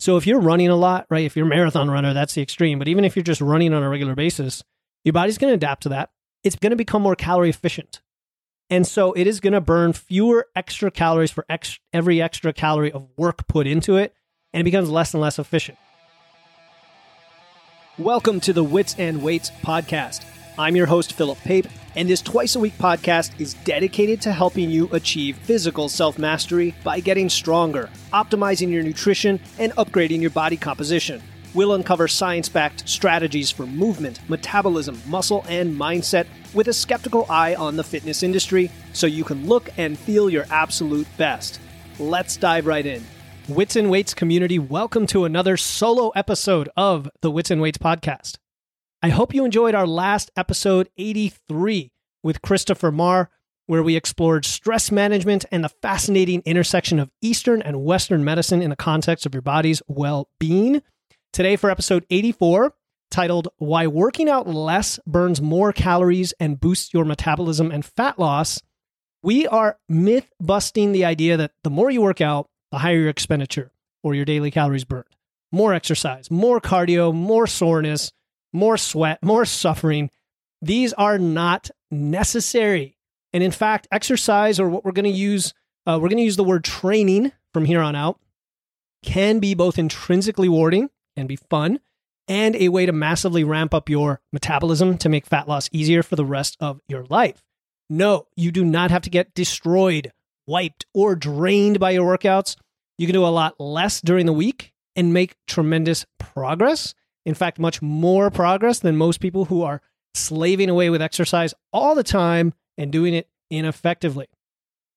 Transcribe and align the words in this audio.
So 0.00 0.16
if 0.16 0.28
you're 0.28 0.40
running 0.40 0.68
a 0.68 0.76
lot, 0.76 1.06
right? 1.10 1.24
If 1.24 1.36
you're 1.36 1.46
a 1.46 1.48
marathon 1.48 1.90
runner, 1.90 2.14
that's 2.14 2.34
the 2.34 2.42
extreme. 2.42 2.78
But 2.78 2.86
even 2.86 3.04
if 3.04 3.16
you're 3.16 3.24
just 3.24 3.40
running 3.40 3.74
on 3.74 3.82
a 3.82 3.88
regular 3.88 4.14
basis, 4.14 4.62
your 5.04 5.12
body's 5.12 5.38
going 5.38 5.50
to 5.50 5.56
adapt 5.56 5.82
to 5.84 5.88
that. 5.88 6.10
It's 6.44 6.54
going 6.54 6.70
to 6.70 6.76
become 6.76 7.02
more 7.02 7.16
calorie 7.16 7.50
efficient. 7.50 8.00
And 8.70 8.86
so 8.86 9.12
it 9.14 9.26
is 9.26 9.40
going 9.40 9.54
to 9.54 9.60
burn 9.60 9.92
fewer 9.92 10.46
extra 10.54 10.92
calories 10.92 11.32
for 11.32 11.44
ex- 11.48 11.80
every 11.92 12.22
extra 12.22 12.52
calorie 12.52 12.92
of 12.92 13.08
work 13.16 13.48
put 13.48 13.66
into 13.66 13.96
it, 13.96 14.14
and 14.52 14.60
it 14.60 14.64
becomes 14.64 14.88
less 14.88 15.14
and 15.14 15.20
less 15.20 15.38
efficient. 15.38 15.78
Welcome 17.98 18.38
to 18.40 18.52
the 18.52 18.62
Wits 18.62 18.94
and 18.98 19.20
Weights 19.20 19.50
podcast. 19.62 20.24
I'm 20.58 20.74
your 20.74 20.86
host, 20.86 21.12
Philip 21.12 21.38
Pape, 21.44 21.68
and 21.94 22.10
this 22.10 22.20
twice 22.20 22.56
a 22.56 22.58
week 22.58 22.76
podcast 22.78 23.30
is 23.40 23.54
dedicated 23.54 24.20
to 24.22 24.32
helping 24.32 24.68
you 24.68 24.88
achieve 24.90 25.36
physical 25.36 25.88
self 25.88 26.18
mastery 26.18 26.74
by 26.82 26.98
getting 26.98 27.28
stronger, 27.28 27.88
optimizing 28.12 28.68
your 28.68 28.82
nutrition, 28.82 29.38
and 29.60 29.70
upgrading 29.76 30.20
your 30.20 30.30
body 30.30 30.56
composition. 30.56 31.22
We'll 31.54 31.74
uncover 31.74 32.08
science 32.08 32.48
backed 32.48 32.88
strategies 32.88 33.52
for 33.52 33.66
movement, 33.66 34.18
metabolism, 34.28 35.00
muscle, 35.06 35.44
and 35.48 35.78
mindset 35.78 36.26
with 36.54 36.66
a 36.66 36.72
skeptical 36.72 37.24
eye 37.30 37.54
on 37.54 37.76
the 37.76 37.84
fitness 37.84 38.24
industry 38.24 38.68
so 38.92 39.06
you 39.06 39.22
can 39.22 39.46
look 39.46 39.70
and 39.78 39.96
feel 39.96 40.28
your 40.28 40.46
absolute 40.50 41.06
best. 41.16 41.60
Let's 42.00 42.36
dive 42.36 42.66
right 42.66 42.84
in. 42.84 43.06
Wits 43.46 43.76
and 43.76 43.90
Weights 43.90 44.12
community, 44.12 44.58
welcome 44.58 45.06
to 45.06 45.24
another 45.24 45.56
solo 45.56 46.08
episode 46.16 46.68
of 46.76 47.08
the 47.20 47.30
Wits 47.30 47.52
and 47.52 47.62
Weights 47.62 47.78
podcast. 47.78 48.38
I 49.00 49.10
hope 49.10 49.32
you 49.32 49.44
enjoyed 49.44 49.76
our 49.76 49.86
last 49.86 50.32
episode 50.36 50.88
83 50.96 51.92
with 52.24 52.42
Christopher 52.42 52.90
Marr, 52.90 53.30
where 53.66 53.84
we 53.84 53.94
explored 53.94 54.44
stress 54.44 54.90
management 54.90 55.44
and 55.52 55.62
the 55.62 55.68
fascinating 55.68 56.42
intersection 56.44 56.98
of 56.98 57.12
Eastern 57.22 57.62
and 57.62 57.84
Western 57.84 58.24
medicine 58.24 58.60
in 58.60 58.70
the 58.70 58.76
context 58.76 59.24
of 59.24 59.34
your 59.34 59.42
body's 59.42 59.80
well 59.86 60.28
being. 60.40 60.82
Today, 61.32 61.54
for 61.54 61.70
episode 61.70 62.06
84, 62.10 62.74
titled 63.08 63.46
Why 63.58 63.86
Working 63.86 64.28
Out 64.28 64.48
Less 64.48 64.98
Burns 65.06 65.40
More 65.40 65.72
Calories 65.72 66.34
and 66.40 66.58
Boosts 66.58 66.92
Your 66.92 67.04
Metabolism 67.04 67.70
and 67.70 67.84
Fat 67.84 68.18
Loss, 68.18 68.62
we 69.22 69.46
are 69.46 69.78
myth 69.88 70.32
busting 70.40 70.90
the 70.90 71.04
idea 71.04 71.36
that 71.36 71.52
the 71.62 71.70
more 71.70 71.88
you 71.92 72.02
work 72.02 72.20
out, 72.20 72.50
the 72.72 72.78
higher 72.78 72.98
your 72.98 73.10
expenditure 73.10 73.70
or 74.02 74.16
your 74.16 74.24
daily 74.24 74.50
calories 74.50 74.84
burned. 74.84 75.04
More 75.52 75.72
exercise, 75.72 76.32
more 76.32 76.60
cardio, 76.60 77.14
more 77.14 77.46
soreness, 77.46 78.10
more 78.52 78.76
sweat, 78.76 79.22
more 79.22 79.44
suffering. 79.44 80.10
These 80.62 80.92
are 80.94 81.18
not 81.18 81.70
necessary. 81.90 82.96
And 83.32 83.42
in 83.42 83.50
fact, 83.50 83.88
exercise 83.92 84.58
or 84.58 84.68
what 84.68 84.84
we're 84.84 84.92
going 84.92 85.04
to 85.04 85.10
use, 85.10 85.54
uh, 85.86 85.98
we're 86.00 86.08
going 86.08 86.18
to 86.18 86.24
use 86.24 86.36
the 86.36 86.44
word 86.44 86.64
training 86.64 87.32
from 87.52 87.64
here 87.64 87.80
on 87.80 87.94
out, 87.94 88.18
can 89.02 89.38
be 89.38 89.54
both 89.54 89.78
intrinsically 89.78 90.48
rewarding 90.48 90.90
and 91.16 91.28
be 91.28 91.36
fun 91.36 91.80
and 92.26 92.56
a 92.56 92.68
way 92.68 92.86
to 92.86 92.92
massively 92.92 93.42
ramp 93.42 93.72
up 93.72 93.88
your 93.88 94.20
metabolism 94.32 94.98
to 94.98 95.08
make 95.08 95.26
fat 95.26 95.48
loss 95.48 95.68
easier 95.72 96.02
for 96.02 96.16
the 96.16 96.24
rest 96.24 96.56
of 96.60 96.80
your 96.88 97.04
life. 97.08 97.42
No, 97.88 98.26
you 98.36 98.52
do 98.52 98.64
not 98.64 98.90
have 98.90 99.02
to 99.02 99.10
get 99.10 99.34
destroyed, 99.34 100.12
wiped, 100.46 100.84
or 100.92 101.16
drained 101.16 101.80
by 101.80 101.92
your 101.92 102.18
workouts. 102.18 102.56
You 102.98 103.06
can 103.06 103.14
do 103.14 103.24
a 103.24 103.28
lot 103.28 103.58
less 103.58 104.00
during 104.00 104.26
the 104.26 104.32
week 104.32 104.72
and 104.94 105.14
make 105.14 105.36
tremendous 105.46 106.04
progress. 106.18 106.94
In 107.28 107.34
fact, 107.34 107.58
much 107.58 107.80
more 107.82 108.30
progress 108.30 108.80
than 108.80 108.96
most 108.96 109.20
people 109.20 109.44
who 109.44 109.62
are 109.62 109.82
slaving 110.14 110.70
away 110.70 110.90
with 110.90 111.02
exercise 111.02 111.54
all 111.72 111.94
the 111.94 112.02
time 112.02 112.54
and 112.76 112.90
doing 112.90 113.14
it 113.14 113.28
ineffectively. 113.50 114.26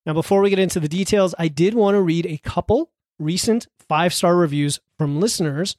Now, 0.06 0.14
before 0.14 0.42
we 0.42 0.50
get 0.50 0.58
into 0.58 0.80
the 0.80 0.88
details, 0.88 1.36
I 1.38 1.48
did 1.48 1.76
want 1.76 1.96
to 1.96 2.02
read 2.02 2.26
a 2.26 2.38
couple 2.40 2.92
recent 3.20 3.68
five 3.88 4.14
star 4.14 4.36
reviews 4.36 4.80
from 4.98 5.20
listeners 5.20 5.76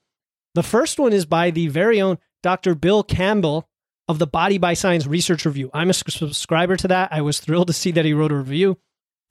the 0.55 0.63
first 0.63 0.99
one 0.99 1.13
is 1.13 1.25
by 1.25 1.51
the 1.51 1.69
very 1.69 2.01
own 2.01 2.19
Dr. 2.43 2.75
Bill 2.75 3.03
Campbell 3.03 3.69
of 4.07 4.19
the 4.19 4.27
Body 4.27 4.59
by 4.59 4.75
Science 4.75 5.07
Research 5.07 5.47
Review. 5.47 5.71
I'm 5.73 5.91
a 5.91 5.95
subscriber 5.95 6.77
to 6.77 6.89
that. 6.89 7.13
I 7.13 7.23
was 7.23 7.41
thrilled 7.41 7.69
to 7.69 7.73
see 7.73 7.91
that 7.93 8.05
he 8.05 8.13
wrote 8.13 8.33
a 8.33 8.37
review. 8.37 8.79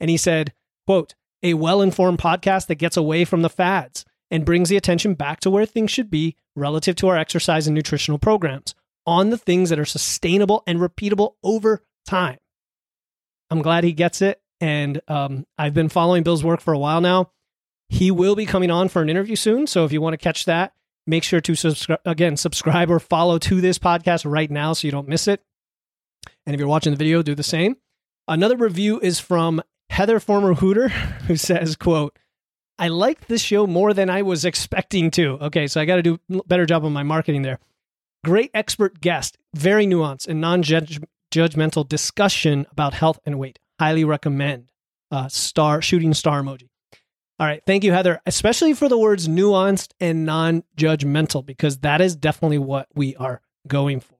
And 0.00 0.10
he 0.10 0.16
said, 0.16 0.52
quote, 0.86 1.14
a 1.42 1.54
well-informed 1.54 2.18
podcast 2.18 2.66
that 2.66 2.76
gets 2.76 2.96
away 2.96 3.24
from 3.24 3.42
the 3.42 3.50
fads 3.50 4.04
and 4.32 4.44
brings 4.44 4.68
the 4.68 4.76
attention 4.76 5.14
back 5.14 5.38
to 5.40 5.50
where 5.50 5.64
things 5.64 5.92
should 5.92 6.10
be 6.10 6.34
relative 6.56 6.96
to 6.96 7.08
our 7.08 7.16
exercise 7.16 7.68
and 7.68 7.74
nutritional 7.74 8.18
programs 8.18 8.74
on 9.06 9.30
the 9.30 9.38
things 9.38 9.70
that 9.70 9.78
are 9.78 9.84
sustainable 9.84 10.64
and 10.66 10.80
repeatable 10.80 11.34
over 11.44 11.84
time. 12.04 12.38
I'm 13.50 13.62
glad 13.62 13.84
he 13.84 13.92
gets 13.92 14.20
it. 14.22 14.40
And 14.60 15.00
um, 15.08 15.46
I've 15.58 15.74
been 15.74 15.88
following 15.88 16.22
Bill's 16.22 16.44
work 16.44 16.60
for 16.60 16.72
a 16.72 16.78
while 16.78 17.00
now. 17.00 17.30
He 17.88 18.10
will 18.10 18.34
be 18.34 18.46
coming 18.46 18.70
on 18.70 18.88
for 18.88 19.02
an 19.02 19.10
interview 19.10 19.36
soon. 19.36 19.66
So 19.66 19.84
if 19.84 19.92
you 19.92 20.00
want 20.00 20.14
to 20.14 20.18
catch 20.18 20.44
that, 20.46 20.72
Make 21.06 21.24
sure 21.24 21.40
to 21.40 21.54
subscribe 21.54 22.00
again, 22.04 22.36
subscribe 22.36 22.90
or 22.90 23.00
follow 23.00 23.38
to 23.38 23.60
this 23.60 23.78
podcast 23.78 24.30
right 24.30 24.50
now 24.50 24.72
so 24.72 24.86
you 24.86 24.92
don't 24.92 25.08
miss 25.08 25.26
it. 25.26 25.42
And 26.46 26.54
if 26.54 26.60
you're 26.60 26.68
watching 26.68 26.92
the 26.92 26.96
video, 26.96 27.22
do 27.22 27.34
the 27.34 27.42
same. 27.42 27.76
Another 28.28 28.56
review 28.56 29.00
is 29.00 29.18
from 29.18 29.62
Heather 29.90 30.20
Former 30.20 30.54
Hooter, 30.54 30.88
who 31.26 31.36
says, 31.36 31.74
quote, 31.74 32.16
I 32.78 32.88
like 32.88 33.26
this 33.26 33.42
show 33.42 33.66
more 33.66 33.94
than 33.94 34.10
I 34.10 34.22
was 34.22 34.44
expecting 34.44 35.10
to. 35.12 35.38
Okay, 35.42 35.66
so 35.66 35.80
I 35.80 35.84
got 35.84 35.96
to 35.96 36.02
do 36.02 36.18
a 36.32 36.42
better 36.46 36.66
job 36.66 36.84
on 36.84 36.92
my 36.92 37.02
marketing 37.02 37.42
there. 37.42 37.58
Great 38.24 38.50
expert 38.54 39.00
guest, 39.00 39.36
very 39.54 39.86
nuanced 39.86 40.28
and 40.28 40.40
non 40.40 40.62
judgmental 40.62 41.88
discussion 41.88 42.66
about 42.70 42.94
health 42.94 43.18
and 43.24 43.38
weight. 43.38 43.58
Highly 43.78 44.04
recommend. 44.04 44.70
Uh, 45.10 45.28
star 45.28 45.82
shooting 45.82 46.14
star 46.14 46.42
emoji. 46.42 46.68
All 47.38 47.46
right. 47.46 47.62
Thank 47.66 47.82
you, 47.82 47.92
Heather, 47.92 48.20
especially 48.24 48.72
for 48.72 48.88
the 48.88 48.96
words 48.96 49.26
nuanced 49.26 49.92
and 49.98 50.24
non 50.24 50.62
judgmental, 50.76 51.44
because 51.44 51.78
that 51.78 52.00
is 52.00 52.14
definitely 52.14 52.58
what 52.58 52.86
we 52.94 53.16
are 53.16 53.40
going 53.66 54.00
for. 54.00 54.14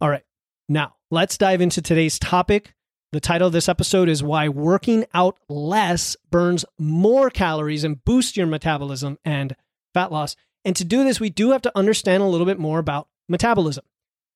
All 0.00 0.10
right. 0.10 0.24
Now, 0.68 0.96
let's 1.10 1.38
dive 1.38 1.60
into 1.60 1.80
today's 1.80 2.18
topic. 2.18 2.74
The 3.12 3.20
title 3.20 3.48
of 3.48 3.52
this 3.52 3.68
episode 3.68 4.08
is 4.08 4.22
Why 4.22 4.48
Working 4.48 5.04
Out 5.12 5.38
Less 5.48 6.16
Burns 6.30 6.64
More 6.78 7.28
Calories 7.30 7.84
and 7.84 8.02
Boosts 8.04 8.36
Your 8.36 8.46
Metabolism 8.46 9.18
and 9.24 9.54
Fat 9.92 10.10
Loss. 10.10 10.36
And 10.64 10.74
to 10.76 10.84
do 10.84 11.04
this, 11.04 11.20
we 11.20 11.28
do 11.28 11.50
have 11.50 11.62
to 11.62 11.72
understand 11.76 12.22
a 12.22 12.26
little 12.26 12.46
bit 12.46 12.58
more 12.58 12.78
about 12.78 13.08
metabolism. 13.28 13.84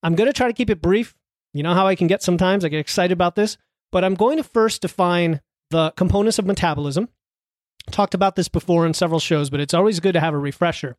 I'm 0.03 0.15
going 0.15 0.29
to 0.29 0.33
try 0.35 0.47
to 0.47 0.53
keep 0.53 0.71
it 0.71 0.83
brief. 0.83 1.15
You 1.55 1.63
know 1.63 1.75
how 1.75 1.87
I 1.87 1.95
can 1.95 2.07
get 2.07 2.23
sometimes, 2.23 2.65
I 2.65 2.69
get 2.69 2.81
excited 2.81 3.13
about 3.13 3.35
this, 3.35 3.57
but 3.93 4.05
I'm 4.05 4.15
going 4.15 4.37
to 4.37 4.45
first 4.45 4.83
define 4.83 5.41
the 5.71 5.93
components 5.93 6.39
of 6.39 6.45
metabolism 6.47 7.09
Talked 7.91 8.15
about 8.15 8.37
this 8.37 8.49
before 8.49 8.85
in 8.87 8.95
several 8.95 9.21
shows, 9.21 9.49
but 9.51 9.61
it's 9.61 9.75
always 9.75 10.01
good 10.01 10.15
to 10.15 10.21
have 10.21 10.35
a 10.35 10.39
refresher. 10.39 10.97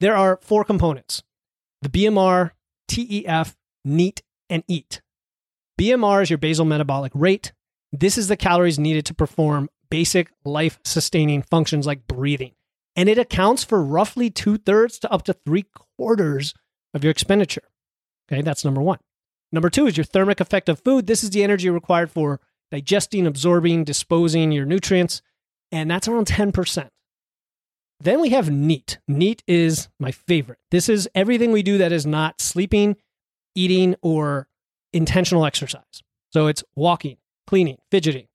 There 0.00 0.16
are 0.16 0.38
four 0.42 0.64
components 0.64 1.22
the 1.80 1.88
BMR, 1.88 2.52
TEF, 2.88 3.54
NEAT, 3.84 4.22
and 4.50 4.64
EAT. 4.66 5.00
BMR 5.78 6.22
is 6.22 6.30
your 6.30 6.38
basal 6.38 6.64
metabolic 6.64 7.12
rate. 7.14 7.52
This 7.92 8.18
is 8.18 8.28
the 8.28 8.36
calories 8.36 8.78
needed 8.78 9.06
to 9.06 9.14
perform 9.14 9.70
basic 9.90 10.30
life 10.44 10.78
sustaining 10.84 11.42
functions 11.42 11.86
like 11.86 12.06
breathing. 12.06 12.52
And 12.96 13.08
it 13.08 13.16
accounts 13.16 13.62
for 13.62 13.82
roughly 13.82 14.28
two 14.28 14.58
thirds 14.58 14.98
to 14.98 15.12
up 15.12 15.22
to 15.24 15.32
three 15.32 15.66
quarters 15.96 16.52
of 16.92 17.04
your 17.04 17.12
expenditure. 17.12 17.62
Okay, 18.30 18.42
that's 18.42 18.64
number 18.64 18.82
one. 18.82 18.98
Number 19.52 19.70
two 19.70 19.86
is 19.86 19.96
your 19.96 20.04
thermic 20.04 20.40
effect 20.40 20.68
of 20.68 20.80
food. 20.80 21.06
This 21.06 21.22
is 21.22 21.30
the 21.30 21.44
energy 21.44 21.70
required 21.70 22.10
for 22.10 22.40
digesting, 22.70 23.26
absorbing, 23.26 23.84
disposing 23.84 24.52
your 24.52 24.66
nutrients 24.66 25.22
and 25.70 25.90
that's 25.90 26.08
around 26.08 26.26
10%. 26.26 26.88
Then 28.00 28.20
we 28.20 28.30
have 28.30 28.50
NEAT. 28.50 28.98
NEAT 29.08 29.42
is 29.46 29.88
my 29.98 30.12
favorite. 30.12 30.58
This 30.70 30.88
is 30.88 31.08
everything 31.14 31.52
we 31.52 31.62
do 31.62 31.78
that 31.78 31.92
is 31.92 32.06
not 32.06 32.40
sleeping, 32.40 32.96
eating, 33.54 33.96
or 34.02 34.48
intentional 34.98 35.46
exercise. 35.46 36.02
So 36.32 36.48
it's 36.48 36.62
walking, 36.76 37.16
cleaning, 37.46 37.78
fidgeting. 37.90 38.26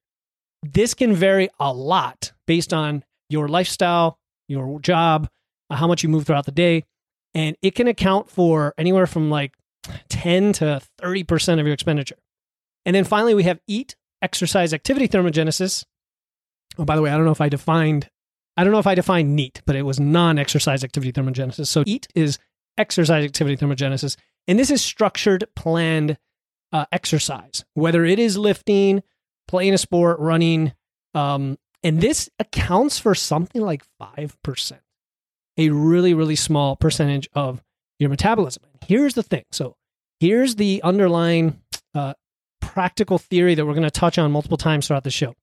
This 0.63 0.93
can 0.93 1.13
vary 1.13 1.49
a 1.59 1.71
lot 1.71 2.31
based 2.47 2.73
on 2.73 3.03
your 3.29 3.47
lifestyle, 3.47 4.17
your 4.47 4.79
job, 4.79 5.29
uh, 5.69 5.75
how 5.75 5.87
much 5.87 6.01
you 6.01 6.09
move 6.09 6.25
throughout 6.25 6.45
the 6.45 6.51
day. 6.51 6.85
And 7.35 7.55
it 7.61 7.75
can 7.75 7.87
account 7.87 8.29
for 8.29 8.73
anywhere 8.77 9.05
from 9.05 9.29
like 9.29 9.53
10 10.09 10.53
to 10.53 10.81
30% 11.01 11.59
of 11.59 11.65
your 11.65 11.73
expenditure. 11.73 12.17
And 12.85 12.95
then 12.95 13.03
finally, 13.03 13.33
we 13.33 13.43
have 13.43 13.59
EAT, 13.67 13.95
exercise 14.21 14.73
activity 14.73 15.07
thermogenesis. 15.07 15.83
Oh, 16.77 16.85
by 16.85 16.95
the 16.95 17.01
way, 17.01 17.11
I 17.11 17.15
don't 17.15 17.25
know 17.25 17.31
if 17.31 17.41
I 17.41 17.49
defined 17.49 18.09
I 18.55 18.63
don't 18.63 18.71
know 18.71 18.79
if 18.79 18.85
I 18.85 18.93
defined 18.93 19.35
NEAT, 19.35 19.63
but 19.65 19.75
it 19.75 19.81
was 19.81 19.99
non-exercise 19.99 20.83
activity 20.83 21.11
thermogenesis. 21.11 21.65
So 21.65 21.83
EAT 21.87 22.07
is 22.13 22.37
exercise 22.77 23.25
activity 23.25 23.57
thermogenesis, 23.57 24.15
and 24.47 24.59
this 24.59 24.69
is 24.69 24.79
structured, 24.79 25.45
planned 25.55 26.17
uh, 26.73 26.85
exercise, 26.91 27.63
whether 27.75 28.03
it 28.03 28.19
is 28.19 28.37
lifting, 28.37 29.01
playing 29.47 29.73
a 29.73 29.77
sport, 29.77 30.19
running, 30.19 30.73
um, 31.13 31.57
and 31.83 32.01
this 32.01 32.29
accounts 32.39 32.99
for 32.99 33.15
something 33.15 33.61
like 33.61 33.83
five 33.99 34.35
percent, 34.43 34.81
a 35.57 35.69
really 35.69 36.13
really 36.13 36.35
small 36.35 36.75
percentage 36.75 37.29
of 37.33 37.63
your 37.99 38.09
metabolism. 38.09 38.63
Here's 38.85 39.13
the 39.13 39.23
thing. 39.23 39.45
So 39.51 39.77
here's 40.19 40.55
the 40.55 40.81
underlying 40.83 41.61
uh, 41.95 42.15
practical 42.59 43.17
theory 43.17 43.55
that 43.55 43.65
we're 43.65 43.73
going 43.73 43.83
to 43.83 43.91
touch 43.91 44.17
on 44.17 44.31
multiple 44.31 44.57
times 44.57 44.87
throughout 44.87 45.05
the 45.05 45.11
show 45.11 45.35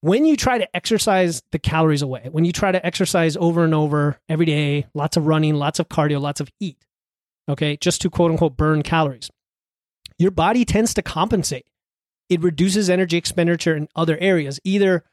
when 0.00 0.24
you 0.24 0.36
try 0.36 0.58
to 0.58 0.76
exercise 0.76 1.42
the 1.52 1.58
calories 1.58 2.02
away, 2.02 2.28
when 2.30 2.44
you 2.44 2.52
try 2.52 2.72
to 2.72 2.84
exercise 2.84 3.36
over 3.36 3.64
and 3.64 3.74
over 3.74 4.18
every 4.28 4.46
day, 4.46 4.86
lots 4.94 5.16
of 5.16 5.26
running, 5.26 5.54
lots 5.54 5.78
of 5.78 5.88
cardio, 5.88 6.20
lots 6.20 6.40
of 6.40 6.48
eat, 6.58 6.78
okay, 7.48 7.76
just 7.76 8.00
to 8.02 8.10
quote 8.10 8.30
unquote 8.30 8.56
burn 8.56 8.82
calories, 8.82 9.30
your 10.20 10.30
body 10.30 10.66
tends 10.66 10.92
to 10.94 11.02
compensate. 11.02 11.66
It 12.28 12.42
reduces 12.42 12.90
energy 12.90 13.16
expenditure 13.16 13.74
in 13.74 13.88
other 13.96 14.18
areas, 14.18 14.60
either 14.64 15.04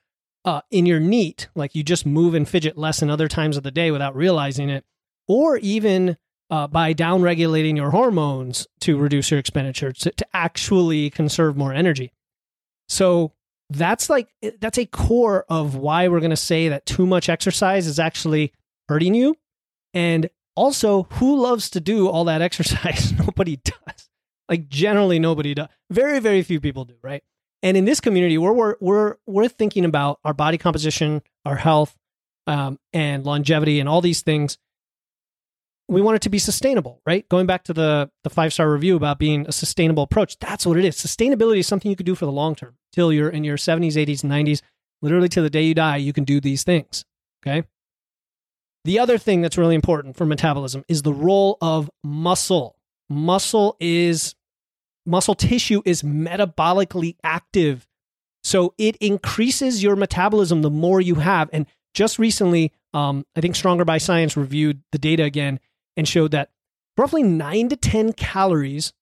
uh, 0.43 0.61
in 0.69 0.85
your 0.85 0.99
NEAT, 0.99 1.47
like 1.55 1.73
you 1.73 1.81
just 1.81 2.05
move 2.05 2.33
and 2.33 2.47
fidget 2.47 2.77
less 2.77 3.01
in 3.01 3.09
other 3.09 3.29
times 3.29 3.55
of 3.55 3.63
the 3.63 3.71
day 3.71 3.89
without 3.89 4.15
realizing 4.15 4.69
it, 4.69 4.83
or 5.25 5.57
even 5.57 6.17
uh, 6.49 6.67
by 6.67 6.93
downregulating 6.93 7.77
your 7.77 7.91
hormones 7.91 8.67
to 8.81 8.97
reduce 8.97 9.31
your 9.31 9.39
expenditure 9.39 9.93
to, 9.93 10.11
to 10.11 10.27
actually 10.33 11.09
conserve 11.09 11.55
more 11.55 11.73
energy. 11.73 12.11
So 12.89 13.31
that's 13.69 14.09
like 14.09 14.27
that's 14.59 14.77
a 14.77 14.85
core 14.85 15.45
of 15.47 15.75
why 15.75 16.09
we're 16.09 16.19
going 16.19 16.29
to 16.31 16.35
say 16.35 16.67
that 16.69 16.85
too 16.85 17.05
much 17.05 17.29
exercise 17.29 17.87
is 17.87 17.97
actually 17.97 18.53
hurting 18.89 19.13
you 19.13 19.35
and 19.93 20.29
also 20.55 21.03
who 21.13 21.37
loves 21.37 21.69
to 21.69 21.79
do 21.79 22.07
all 22.07 22.25
that 22.25 22.41
exercise 22.49 23.11
nobody 23.13 23.57
does 23.57 24.09
like 24.49 24.69
generally 24.69 25.19
nobody 25.19 25.53
does 25.53 25.67
very 25.89 26.19
very 26.19 26.43
few 26.43 26.59
people 26.59 26.85
do 26.85 26.95
right 27.01 27.23
and 27.63 27.77
in 27.77 27.85
this 27.85 27.99
community 27.99 28.37
we're 28.37 28.53
we're 28.53 28.75
we're, 28.79 29.15
we're 29.25 29.47
thinking 29.47 29.85
about 29.85 30.19
our 30.23 30.33
body 30.33 30.57
composition 30.57 31.21
our 31.45 31.55
health 31.55 31.95
um, 32.47 32.79
and 32.93 33.25
longevity 33.25 33.79
and 33.79 33.89
all 33.89 34.01
these 34.01 34.21
things 34.21 34.57
we 35.89 36.01
want 36.01 36.17
it 36.17 36.21
to 36.23 36.29
be 36.29 36.39
sustainable, 36.39 37.01
right? 37.05 37.27
Going 37.29 37.45
back 37.45 37.63
to 37.65 37.73
the 37.73 38.11
the 38.23 38.29
five 38.29 38.53
star 38.53 38.71
review 38.71 38.95
about 38.95 39.19
being 39.19 39.47
a 39.47 39.51
sustainable 39.51 40.03
approach, 40.03 40.37
that's 40.39 40.65
what 40.65 40.77
it 40.77 40.85
is. 40.85 40.95
Sustainability 40.97 41.59
is 41.59 41.67
something 41.67 41.89
you 41.89 41.95
could 41.95 42.05
do 42.05 42.15
for 42.15 42.25
the 42.25 42.31
long 42.31 42.55
term 42.55 42.75
till 42.91 43.13
you're 43.13 43.29
in 43.29 43.43
your 43.43 43.57
70s, 43.57 43.93
80s, 43.93 44.21
90s, 44.21 44.61
literally 45.01 45.29
till 45.29 45.43
the 45.43 45.49
day 45.49 45.63
you 45.63 45.73
die. 45.73 45.97
You 45.97 46.13
can 46.13 46.23
do 46.23 46.41
these 46.41 46.63
things. 46.63 47.05
Okay. 47.45 47.65
The 48.83 48.99
other 48.99 49.17
thing 49.17 49.41
that's 49.41 49.57
really 49.57 49.75
important 49.75 50.15
for 50.15 50.25
metabolism 50.25 50.83
is 50.87 51.01
the 51.01 51.13
role 51.13 51.57
of 51.61 51.89
muscle. 52.03 52.77
Muscle 53.09 53.75
is 53.79 54.35
muscle 55.07 55.35
tissue 55.35 55.81
is 55.85 56.03
metabolically 56.03 57.15
active. 57.23 57.87
So 58.43 58.73
it 58.77 58.95
increases 58.97 59.83
your 59.83 59.95
metabolism 59.95 60.61
the 60.61 60.69
more 60.69 61.01
you 61.01 61.15
have. 61.15 61.49
And 61.51 61.65
just 61.93 62.19
recently, 62.19 62.71
um, 62.93 63.25
I 63.35 63.41
think 63.41 63.55
Stronger 63.55 63.85
by 63.85 63.97
Science 63.97 64.37
reviewed 64.37 64.81
the 64.91 64.97
data 64.97 65.23
again 65.23 65.59
and 65.95 66.07
showed 66.07 66.31
that 66.31 66.51
roughly 66.97 67.23
9 67.23 67.69
to 67.69 67.75
10 67.75 68.13
calories 68.13 68.93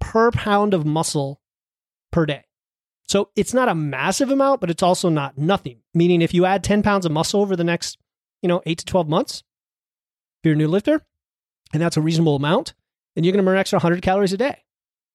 per 0.00 0.30
pound 0.30 0.74
of 0.74 0.86
muscle 0.86 1.40
per 2.10 2.26
day. 2.26 2.44
So 3.06 3.30
it's 3.34 3.52
not 3.52 3.68
a 3.68 3.74
massive 3.74 4.30
amount, 4.30 4.60
but 4.60 4.70
it's 4.70 4.82
also 4.82 5.08
not 5.08 5.36
nothing. 5.36 5.80
Meaning, 5.94 6.22
if 6.22 6.32
you 6.32 6.44
add 6.44 6.62
10 6.62 6.82
pounds 6.82 7.04
of 7.04 7.12
muscle 7.12 7.40
over 7.40 7.56
the 7.56 7.64
next, 7.64 7.98
you 8.40 8.48
know, 8.48 8.62
eight 8.66 8.78
to 8.78 8.84
12 8.84 9.08
months, 9.08 9.42
if 10.38 10.46
you're 10.46 10.54
a 10.54 10.56
new 10.56 10.68
lifter, 10.68 11.02
and 11.72 11.82
that's 11.82 11.96
a 11.96 12.00
reasonable 12.00 12.36
amount, 12.36 12.74
then 13.14 13.24
you're 13.24 13.32
going 13.32 13.44
to 13.44 13.46
burn 13.46 13.56
an 13.56 13.60
extra 13.60 13.78
100 13.78 14.02
calories 14.02 14.32
a 14.32 14.36
day. 14.36 14.62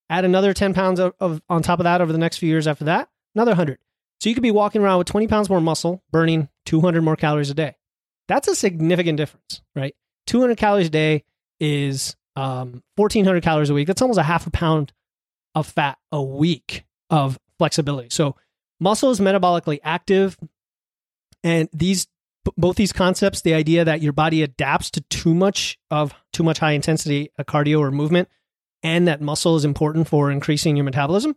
Add 0.09 0.25
another 0.25 0.53
10 0.53 0.73
pounds 0.73 0.99
of, 0.99 1.13
of, 1.19 1.41
on 1.49 1.63
top 1.63 1.79
of 1.79 1.85
that 1.85 2.01
over 2.01 2.11
the 2.11 2.19
next 2.19 2.37
few 2.37 2.49
years 2.49 2.67
after 2.67 2.85
that, 2.85 3.09
another 3.33 3.51
100. 3.51 3.79
So 4.19 4.29
you 4.29 4.35
could 4.35 4.43
be 4.43 4.51
walking 4.51 4.81
around 4.81 4.99
with 4.99 5.07
20 5.07 5.27
pounds 5.27 5.49
more 5.49 5.61
muscle, 5.61 6.03
burning 6.11 6.49
200 6.65 7.01
more 7.01 7.15
calories 7.15 7.49
a 7.49 7.53
day. 7.53 7.75
That's 8.27 8.47
a 8.47 8.55
significant 8.55 9.17
difference, 9.17 9.61
right? 9.75 9.95
200 10.27 10.57
calories 10.57 10.87
a 10.87 10.91
day 10.91 11.23
is 11.59 12.15
um, 12.35 12.83
1400 12.95 13.43
calories 13.43 13.69
a 13.69 13.73
week. 13.73 13.87
That's 13.87 14.01
almost 14.01 14.19
a 14.19 14.23
half 14.23 14.47
a 14.47 14.51
pound 14.51 14.93
of 15.53 15.67
fat 15.67 15.97
a 16.11 16.21
week 16.21 16.85
of 17.09 17.39
flexibility. 17.57 18.09
So 18.11 18.35
muscle 18.79 19.11
is 19.11 19.19
metabolically 19.19 19.79
active. 19.83 20.37
And 21.43 21.69
these 21.71 22.07
both 22.57 22.75
these 22.75 22.93
concepts, 22.93 23.41
the 23.41 23.55
idea 23.55 23.85
that 23.85 24.01
your 24.01 24.13
body 24.13 24.43
adapts 24.43 24.91
to 24.91 25.01
too 25.01 25.33
much 25.33 25.79
of 25.89 26.13
too 26.31 26.43
much 26.43 26.59
high 26.59 26.73
intensity 26.73 27.29
cardio 27.39 27.79
or 27.79 27.89
movement, 27.89 28.29
and 28.85 29.07
that 29.07 29.19
muscle 29.19 29.55
is 29.55 29.65
important 29.65 30.07
for 30.07 30.29
increasing 30.29 30.77
your 30.77 30.85
metabolism 30.85 31.35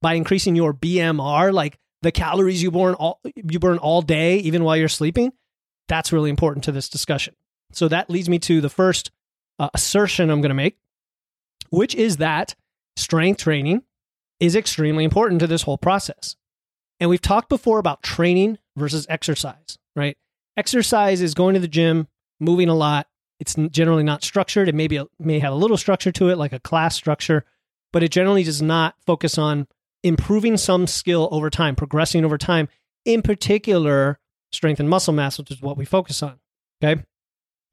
by 0.00 0.14
increasing 0.14 0.56
your 0.56 0.72
BMR, 0.72 1.52
like 1.52 1.78
the 2.00 2.10
calories 2.10 2.62
you 2.62 2.70
burn 2.70 2.94
all 2.94 3.20
you 3.34 3.58
burn 3.58 3.76
all 3.78 4.00
day, 4.00 4.38
even 4.38 4.64
while 4.64 4.78
you're 4.78 4.88
sleeping. 4.88 5.32
That's 5.88 6.10
really 6.10 6.30
important 6.30 6.64
to 6.64 6.72
this 6.72 6.88
discussion. 6.88 7.34
So 7.72 7.86
that 7.88 8.08
leads 8.08 8.30
me 8.30 8.38
to 8.40 8.62
the 8.62 8.70
first 8.70 9.10
uh, 9.58 9.68
assertion 9.74 10.30
I'm 10.30 10.40
going 10.40 10.48
to 10.48 10.54
make, 10.54 10.78
which 11.68 11.94
is 11.94 12.16
that 12.16 12.54
strength 12.96 13.42
training 13.42 13.82
is 14.40 14.56
extremely 14.56 15.04
important 15.04 15.40
to 15.40 15.46
this 15.46 15.62
whole 15.62 15.78
process. 15.78 16.34
And 16.98 17.10
we've 17.10 17.20
talked 17.20 17.50
before 17.50 17.78
about 17.78 18.02
training 18.02 18.56
versus 18.74 19.06
exercise, 19.10 19.76
right? 19.94 20.16
Exercise 20.56 21.20
is 21.20 21.34
going 21.34 21.54
to 21.54 21.60
the 21.60 21.68
gym, 21.68 22.08
moving 22.40 22.70
a 22.70 22.74
lot. 22.74 23.06
It's 23.38 23.54
generally 23.70 24.02
not 24.02 24.24
structured. 24.24 24.68
It 24.68 24.74
may, 24.74 24.88
be 24.88 24.96
a, 24.96 25.06
may 25.18 25.38
have 25.38 25.52
a 25.52 25.56
little 25.56 25.76
structure 25.76 26.12
to 26.12 26.30
it, 26.30 26.38
like 26.38 26.52
a 26.52 26.60
class 26.60 26.94
structure, 26.94 27.44
but 27.92 28.02
it 28.02 28.10
generally 28.10 28.42
does 28.42 28.62
not 28.62 28.94
focus 29.04 29.36
on 29.36 29.66
improving 30.02 30.56
some 30.56 30.86
skill 30.86 31.28
over 31.30 31.50
time, 31.50 31.76
progressing 31.76 32.24
over 32.24 32.38
time, 32.38 32.68
in 33.04 33.22
particular, 33.22 34.18
strength 34.52 34.80
and 34.80 34.88
muscle 34.88 35.12
mass, 35.12 35.38
which 35.38 35.50
is 35.50 35.60
what 35.60 35.76
we 35.76 35.84
focus 35.84 36.22
on. 36.22 36.38
Okay. 36.82 37.02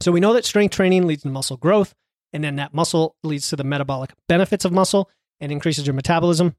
So 0.01 0.12
we 0.12 0.19
know 0.19 0.33
that 0.33 0.45
strength 0.45 0.75
training 0.75 1.07
leads 1.07 1.24
to 1.24 1.30
muscle 1.30 1.57
growth, 1.57 1.95
and 2.33 2.44
then 2.44 2.57
that 2.57 2.74
muscle 2.74 3.15
leads 3.24 3.50
to 3.50 3.56
the 3.56 3.63
metabolic 3.63 4.12
benefits 4.27 4.65
of 4.65 4.71
muscle 4.71 5.10
and 5.39 5.51
increases 5.51 5.88
your 5.88 5.94
metabolism, 5.94 6.56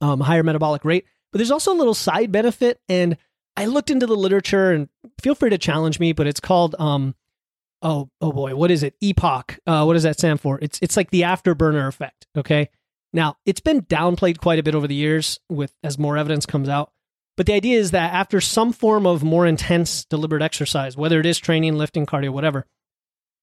um, 0.00 0.20
higher 0.20 0.42
metabolic 0.42 0.84
rate. 0.84 1.04
But 1.32 1.38
there's 1.38 1.50
also 1.50 1.72
a 1.72 1.74
little 1.74 1.94
side 1.94 2.30
benefit, 2.30 2.80
and 2.88 3.16
I 3.56 3.66
looked 3.66 3.90
into 3.90 4.06
the 4.06 4.16
literature, 4.16 4.72
and 4.72 4.88
feel 5.20 5.34
free 5.34 5.50
to 5.50 5.58
challenge 5.58 5.98
me, 5.98 6.12
but 6.12 6.26
it's 6.26 6.40
called 6.40 6.76
um, 6.78 7.14
oh 7.82 8.08
oh 8.20 8.32
boy, 8.32 8.54
what 8.54 8.70
is 8.70 8.82
it? 8.82 8.94
EPOC. 9.00 9.58
Uh, 9.66 9.84
what 9.84 9.94
does 9.94 10.04
that 10.04 10.18
stand 10.18 10.40
for? 10.40 10.58
It's 10.62 10.78
it's 10.82 10.96
like 10.96 11.10
the 11.10 11.22
afterburner 11.22 11.86
effect. 11.88 12.26
Okay. 12.36 12.70
Now 13.12 13.36
it's 13.44 13.60
been 13.60 13.82
downplayed 13.82 14.38
quite 14.38 14.58
a 14.58 14.62
bit 14.62 14.74
over 14.74 14.86
the 14.86 14.94
years 14.94 15.38
with 15.48 15.74
as 15.82 15.98
more 15.98 16.16
evidence 16.16 16.46
comes 16.46 16.68
out. 16.68 16.92
But 17.36 17.46
the 17.46 17.54
idea 17.54 17.78
is 17.78 17.92
that 17.92 18.12
after 18.12 18.40
some 18.40 18.72
form 18.72 19.06
of 19.06 19.22
more 19.22 19.46
intense, 19.46 20.04
deliberate 20.04 20.42
exercise, 20.42 20.96
whether 20.96 21.18
it 21.18 21.26
is 21.26 21.38
training, 21.38 21.76
lifting, 21.76 22.04
cardio, 22.04 22.30
whatever, 22.30 22.66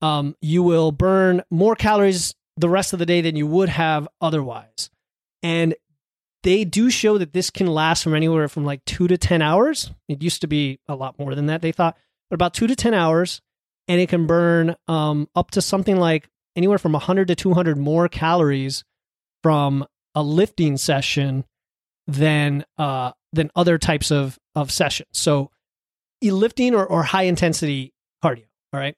um, 0.01 0.36
you 0.41 0.63
will 0.63 0.91
burn 0.91 1.41
more 1.50 1.75
calories 1.75 2.36
the 2.56 2.69
rest 2.69 2.94
of 2.94 3.00
the 3.00 3.06
day 3.06 3.21
than 3.21 3.36
you 3.36 3.47
would 3.47 3.69
have 3.69 4.07
otherwise. 4.21 4.89
And 5.41 5.75
they 6.44 6.65
do 6.65 6.89
show 6.89 7.18
that 7.18 7.33
this 7.33 7.50
can 7.50 7.68
last 7.68 8.03
from 8.03 8.13
anywhere 8.15 8.47
from 8.47 8.63
like 8.63 8.83
two 8.86 9.07
to 9.07 9.18
10 9.18 9.41
hours. 9.41 9.91
It 10.07 10.21
used 10.21 10.41
to 10.41 10.47
be 10.47 10.80
a 10.88 10.95
lot 10.95 11.18
more 11.18 11.36
than 11.36 11.47
that, 11.47 11.62
they 11.62 11.71
thought, 11.71 11.97
but 12.30 12.36
about 12.36 12.53
two 12.53 12.68
to 12.68 12.75
10 12.75 12.94
hours. 12.94 13.41
And 13.89 14.00
it 14.00 14.07
can 14.07 14.25
burn 14.25 14.75
um, 14.88 15.27
up 15.36 15.51
to 15.51 15.62
something 15.62 15.98
like 15.98 16.29
anywhere 16.55 16.77
from 16.77 16.93
100 16.93 17.27
to 17.27 17.36
200 17.36 17.77
more 17.77 18.08
calories 18.08 18.86
from 19.43 19.86
a 20.15 20.24
lifting 20.24 20.77
session 20.77 21.43
than 22.08 22.63
uh, 22.77 23.12
than 23.34 23.51
other 23.55 23.77
types 23.77 24.12
of 24.12 24.39
of 24.55 24.72
sessions. 24.72 25.10
So 25.13 25.51
lifting 26.22 26.75
or, 26.75 26.86
or 26.86 27.03
high 27.03 27.24
intensity 27.24 27.93
cardio. 28.24 28.46
All 28.74 28.79
right. 28.79 28.96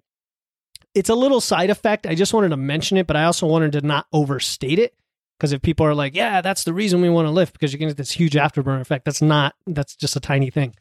It's 0.93 1.09
a 1.09 1.15
little 1.15 1.39
side 1.39 1.69
effect. 1.69 2.05
I 2.05 2.15
just 2.15 2.33
wanted 2.33 2.49
to 2.49 2.57
mention 2.57 2.97
it, 2.97 3.07
but 3.07 3.15
I 3.15 3.23
also 3.23 3.47
wanted 3.47 3.73
to 3.73 3.81
not 3.81 4.07
overstate 4.11 4.79
it. 4.79 4.93
Because 5.37 5.53
if 5.53 5.61
people 5.61 5.85
are 5.85 5.95
like, 5.95 6.15
yeah, 6.15 6.41
that's 6.41 6.65
the 6.65 6.73
reason 6.73 7.01
we 7.01 7.09
want 7.09 7.25
to 7.25 7.31
lift 7.31 7.53
because 7.53 7.73
you're 7.73 7.79
going 7.79 7.89
to 7.89 7.93
get 7.93 7.97
this 7.97 8.11
huge 8.11 8.33
afterburn 8.33 8.79
effect, 8.79 9.05
that's 9.05 9.23
not, 9.23 9.55
that's 9.65 9.95
just 9.95 10.15
a 10.15 10.19
tiny 10.19 10.51
thing. 10.51 10.75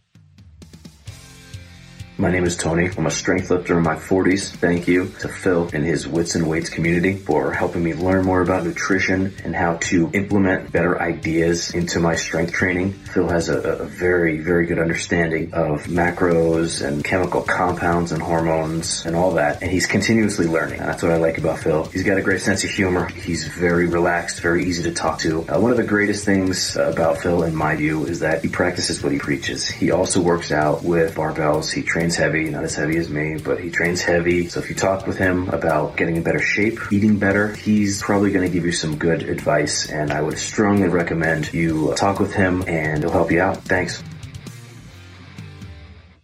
My 2.20 2.30
name 2.30 2.44
is 2.44 2.54
Tony. 2.54 2.90
I'm 2.98 3.06
a 3.06 3.10
strength 3.10 3.48
lifter 3.48 3.78
in 3.78 3.82
my 3.82 3.94
40s. 3.94 4.50
Thank 4.50 4.86
you 4.86 5.06
to 5.20 5.28
Phil 5.28 5.70
and 5.72 5.82
his 5.82 6.06
Wits 6.06 6.34
and 6.34 6.46
Weights 6.46 6.68
community 6.68 7.14
for 7.14 7.50
helping 7.50 7.82
me 7.82 7.94
learn 7.94 8.26
more 8.26 8.42
about 8.42 8.62
nutrition 8.62 9.34
and 9.42 9.56
how 9.56 9.76
to 9.76 10.10
implement 10.12 10.70
better 10.70 11.00
ideas 11.00 11.72
into 11.72 11.98
my 11.98 12.16
strength 12.16 12.52
training. 12.52 12.92
Phil 12.92 13.26
has 13.30 13.48
a, 13.48 13.58
a 13.58 13.86
very, 13.86 14.38
very 14.38 14.66
good 14.66 14.78
understanding 14.78 15.54
of 15.54 15.84
macros 15.84 16.86
and 16.86 17.02
chemical 17.02 17.40
compounds 17.40 18.12
and 18.12 18.20
hormones 18.20 19.06
and 19.06 19.16
all 19.16 19.30
that. 19.30 19.62
And 19.62 19.70
he's 19.70 19.86
continuously 19.86 20.46
learning. 20.46 20.80
That's 20.80 21.02
what 21.02 21.12
I 21.12 21.16
like 21.16 21.38
about 21.38 21.60
Phil. 21.60 21.86
He's 21.86 22.04
got 22.04 22.18
a 22.18 22.22
great 22.22 22.42
sense 22.42 22.64
of 22.64 22.70
humor. 22.70 23.08
He's 23.08 23.48
very 23.48 23.86
relaxed, 23.86 24.42
very 24.42 24.66
easy 24.66 24.82
to 24.82 24.92
talk 24.92 25.20
to. 25.20 25.48
Uh, 25.48 25.58
one 25.58 25.70
of 25.70 25.78
the 25.78 25.84
greatest 25.84 26.26
things 26.26 26.76
about 26.76 27.16
Phil, 27.16 27.44
in 27.44 27.56
my 27.56 27.76
view, 27.76 28.04
is 28.04 28.20
that 28.20 28.42
he 28.42 28.50
practices 28.50 29.02
what 29.02 29.10
he 29.10 29.18
preaches. 29.18 29.66
He 29.66 29.90
also 29.90 30.20
works 30.20 30.52
out 30.52 30.84
with 30.84 31.14
barbells. 31.14 31.72
He 31.72 31.80
trains 31.80 32.09
trains 32.10 32.16
heavy, 32.16 32.50
not 32.50 32.64
as 32.64 32.74
heavy 32.74 32.96
as 32.96 33.08
me, 33.08 33.36
but 33.38 33.60
he 33.60 33.70
trains 33.70 34.02
heavy. 34.02 34.48
So 34.48 34.58
if 34.58 34.68
you 34.68 34.74
talk 34.74 35.06
with 35.06 35.16
him 35.16 35.48
about 35.50 35.96
getting 35.96 36.16
in 36.16 36.24
better 36.24 36.40
shape, 36.40 36.80
eating 36.90 37.18
better, 37.18 37.54
he's 37.54 38.02
probably 38.02 38.32
going 38.32 38.44
to 38.44 38.52
give 38.52 38.64
you 38.66 38.72
some 38.72 38.96
good 38.96 39.22
advice. 39.22 39.88
And 39.88 40.10
I 40.12 40.20
would 40.20 40.36
strongly 40.36 40.88
recommend 40.88 41.52
you 41.52 41.94
talk 41.94 42.18
with 42.18 42.34
him 42.34 42.64
and 42.66 43.04
he'll 43.04 43.12
help 43.12 43.30
you 43.30 43.40
out. 43.40 43.58
Thanks. 43.58 44.02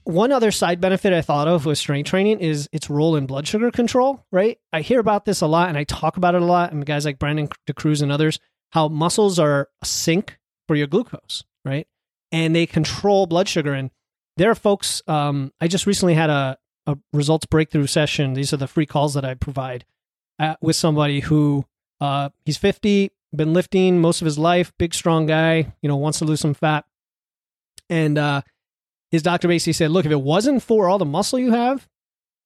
One 0.02 0.32
other 0.32 0.50
side 0.50 0.80
benefit 0.80 1.12
I 1.12 1.22
thought 1.22 1.46
of 1.46 1.66
with 1.66 1.78
strength 1.78 2.10
training 2.10 2.40
is 2.40 2.68
its 2.72 2.90
role 2.90 3.14
in 3.14 3.26
blood 3.26 3.46
sugar 3.46 3.70
control, 3.70 4.24
right? 4.32 4.58
I 4.72 4.80
hear 4.80 4.98
about 4.98 5.24
this 5.24 5.40
a 5.40 5.46
lot 5.46 5.68
and 5.68 5.78
I 5.78 5.84
talk 5.84 6.16
about 6.16 6.34
it 6.34 6.42
a 6.42 6.44
lot. 6.44 6.72
And 6.72 6.84
guys 6.84 7.04
like 7.04 7.20
Brandon 7.20 7.48
DeCruz 7.68 8.02
and 8.02 8.10
others, 8.10 8.40
how 8.70 8.88
muscles 8.88 9.38
are 9.38 9.68
a 9.82 9.86
sink 9.86 10.38
for 10.66 10.74
your 10.74 10.88
glucose, 10.88 11.44
right? 11.64 11.86
and 12.32 12.54
they 12.54 12.66
control 12.66 13.26
blood 13.26 13.48
sugar. 13.48 13.72
And 13.72 13.90
there 14.36 14.50
are 14.50 14.54
folks, 14.54 15.02
um, 15.06 15.52
I 15.60 15.68
just 15.68 15.86
recently 15.86 16.14
had 16.14 16.30
a, 16.30 16.58
a 16.86 16.96
results 17.12 17.46
breakthrough 17.46 17.86
session. 17.86 18.34
These 18.34 18.52
are 18.52 18.58
the 18.58 18.66
free 18.66 18.86
calls 18.86 19.14
that 19.14 19.24
I 19.24 19.34
provide 19.34 19.84
uh, 20.38 20.56
with 20.60 20.76
somebody 20.76 21.20
who 21.20 21.64
uh, 22.00 22.30
he's 22.44 22.56
50, 22.56 23.10
been 23.34 23.52
lifting 23.52 24.00
most 24.00 24.20
of 24.20 24.26
his 24.26 24.38
life, 24.38 24.72
big, 24.78 24.94
strong 24.94 25.26
guy, 25.26 25.74
you 25.82 25.88
know, 25.88 25.96
wants 25.96 26.18
to 26.18 26.24
lose 26.24 26.40
some 26.40 26.54
fat. 26.54 26.84
And 27.88 28.18
uh, 28.18 28.42
his 29.10 29.22
doctor 29.22 29.48
basically 29.48 29.72
said, 29.72 29.90
look, 29.90 30.04
if 30.04 30.12
it 30.12 30.20
wasn't 30.20 30.62
for 30.62 30.88
all 30.88 30.98
the 30.98 31.04
muscle 31.04 31.38
you 31.38 31.52
have, 31.52 31.88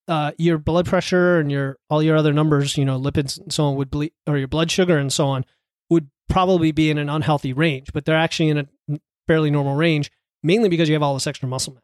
uh, 0.09 0.32
your 0.38 0.59
blood 0.59 0.87
pressure 0.87 1.38
and 1.38 1.52
your 1.52 1.78
all 1.88 2.02
your 2.02 2.16
other 2.16 2.32
numbers, 2.32 2.76
you 2.76 2.85
know, 2.85 2.99
lipids 2.99 3.40
and 3.40 3.52
so 3.52 3.64
on 3.64 3.76
would 3.76 3.90
bleed, 3.90 4.12
or 4.26 4.37
your 4.38 4.49
blood 4.49 4.70
sugar 4.70 4.99
and 4.99 5.12
so 5.12 5.26
on 5.26 5.44
would 5.88 6.09
probably 6.28 6.73
be 6.73 6.90
in 6.90 6.99
an 6.99 7.09
unhealthy 7.09 7.52
range, 7.52 7.92
but 7.92 8.04
they're 8.04 8.16
actually 8.16 8.49
in 8.49 8.59
a 8.59 8.99
fairly 9.28 9.50
normal 9.50 9.76
range, 9.76 10.11
mainly 10.42 10.68
because 10.68 10.88
you 10.88 10.94
have 10.94 11.02
all 11.02 11.14
this 11.14 11.26
extra 11.26 11.49
muscle 11.49 11.75
mass. 11.75 11.82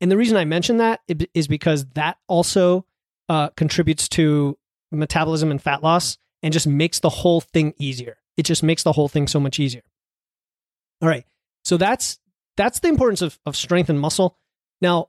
And 0.00 0.10
the 0.10 0.16
reason 0.16 0.36
I 0.36 0.44
mention 0.44 0.76
that 0.78 1.00
is 1.34 1.48
because 1.48 1.86
that 1.94 2.18
also 2.28 2.86
uh, 3.28 3.48
contributes 3.50 4.08
to 4.10 4.56
metabolism 4.92 5.50
and 5.50 5.60
fat 5.60 5.82
loss 5.82 6.18
and 6.42 6.52
just 6.52 6.66
makes 6.66 7.00
the 7.00 7.08
whole 7.08 7.40
thing 7.40 7.74
easier. 7.78 8.18
It 8.36 8.44
just 8.44 8.62
makes 8.62 8.84
the 8.84 8.92
whole 8.92 9.08
thing 9.08 9.26
so 9.26 9.40
much 9.40 9.58
easier. 9.58 9.82
All 11.02 11.08
right. 11.08 11.24
So 11.64 11.76
that's 11.76 12.18
that's 12.56 12.80
the 12.80 12.88
importance 12.88 13.22
of, 13.22 13.38
of 13.44 13.56
strength 13.56 13.90
and 13.90 14.00
muscle. 14.00 14.36
Now, 14.80 15.08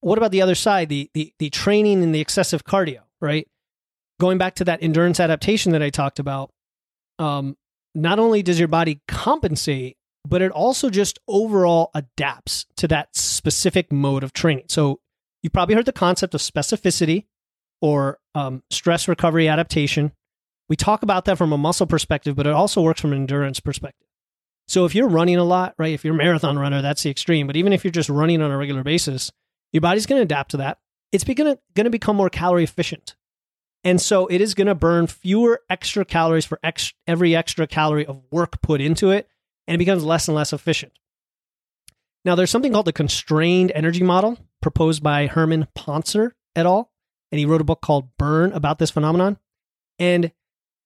what 0.00 0.18
about 0.18 0.32
the 0.32 0.42
other 0.42 0.54
side, 0.54 0.88
the, 0.88 1.10
the 1.14 1.32
the 1.38 1.50
training 1.50 2.02
and 2.02 2.14
the 2.14 2.20
excessive 2.20 2.64
cardio, 2.64 3.00
right? 3.20 3.48
Going 4.20 4.38
back 4.38 4.54
to 4.56 4.64
that 4.64 4.82
endurance 4.82 5.18
adaptation 5.18 5.72
that 5.72 5.82
I 5.82 5.90
talked 5.90 6.18
about, 6.18 6.52
um, 7.18 7.56
not 7.94 8.18
only 8.18 8.42
does 8.42 8.58
your 8.58 8.68
body 8.68 9.00
compensate, 9.08 9.96
but 10.26 10.42
it 10.42 10.50
also 10.50 10.90
just 10.90 11.18
overall 11.28 11.90
adapts 11.94 12.66
to 12.76 12.88
that 12.88 13.14
specific 13.16 13.92
mode 13.92 14.24
of 14.24 14.32
training. 14.32 14.64
So 14.68 15.00
you 15.42 15.50
probably 15.50 15.74
heard 15.74 15.86
the 15.86 15.92
concept 15.92 16.34
of 16.34 16.40
specificity 16.40 17.26
or 17.82 18.18
um, 18.34 18.62
stress 18.70 19.06
recovery 19.08 19.48
adaptation. 19.48 20.12
We 20.68 20.76
talk 20.76 21.02
about 21.02 21.26
that 21.26 21.36
from 21.36 21.52
a 21.52 21.58
muscle 21.58 21.86
perspective, 21.86 22.36
but 22.36 22.46
it 22.46 22.52
also 22.52 22.80
works 22.80 23.00
from 23.00 23.12
an 23.12 23.18
endurance 23.18 23.60
perspective. 23.60 24.08
So 24.66 24.86
if 24.86 24.94
you're 24.94 25.08
running 25.08 25.36
a 25.36 25.44
lot, 25.44 25.74
right? 25.78 25.92
If 25.92 26.04
you're 26.04 26.14
a 26.14 26.16
marathon 26.16 26.58
runner, 26.58 26.80
that's 26.80 27.02
the 27.02 27.10
extreme. 27.10 27.46
But 27.46 27.56
even 27.56 27.74
if 27.74 27.84
you're 27.84 27.90
just 27.90 28.08
running 28.08 28.40
on 28.40 28.50
a 28.50 28.56
regular 28.56 28.82
basis, 28.82 29.30
your 29.72 29.82
body's 29.82 30.06
going 30.06 30.20
to 30.20 30.24
adapt 30.24 30.52
to 30.52 30.56
that. 30.58 30.78
It's 31.12 31.24
going 31.24 31.58
to 31.76 31.90
become 31.90 32.16
more 32.16 32.30
calorie 32.30 32.64
efficient. 32.64 33.14
And 33.84 34.00
so 34.00 34.26
it 34.28 34.40
is 34.40 34.54
going 34.54 34.68
to 34.68 34.74
burn 34.74 35.06
fewer 35.06 35.60
extra 35.68 36.06
calories 36.06 36.46
for 36.46 36.58
ex- 36.62 36.94
every 37.06 37.36
extra 37.36 37.66
calorie 37.66 38.06
of 38.06 38.22
work 38.30 38.62
put 38.62 38.80
into 38.80 39.10
it, 39.10 39.28
and 39.66 39.74
it 39.74 39.78
becomes 39.78 40.04
less 40.04 40.28
and 40.28 40.34
less 40.34 40.52
efficient. 40.52 40.92
Now, 42.24 42.34
there's 42.34 42.50
something 42.50 42.72
called 42.72 42.86
the 42.86 42.92
constrained 42.92 43.72
energy 43.74 44.02
model 44.02 44.38
proposed 44.62 45.02
by 45.02 45.26
Herman 45.26 45.68
Pontzer 45.76 46.32
et 46.56 46.66
al. 46.66 46.90
And 47.30 47.38
he 47.38 47.46
wrote 47.46 47.60
a 47.60 47.64
book 47.64 47.80
called 47.80 48.16
Burn 48.16 48.52
about 48.52 48.78
this 48.78 48.90
phenomenon. 48.90 49.38
And 49.98 50.32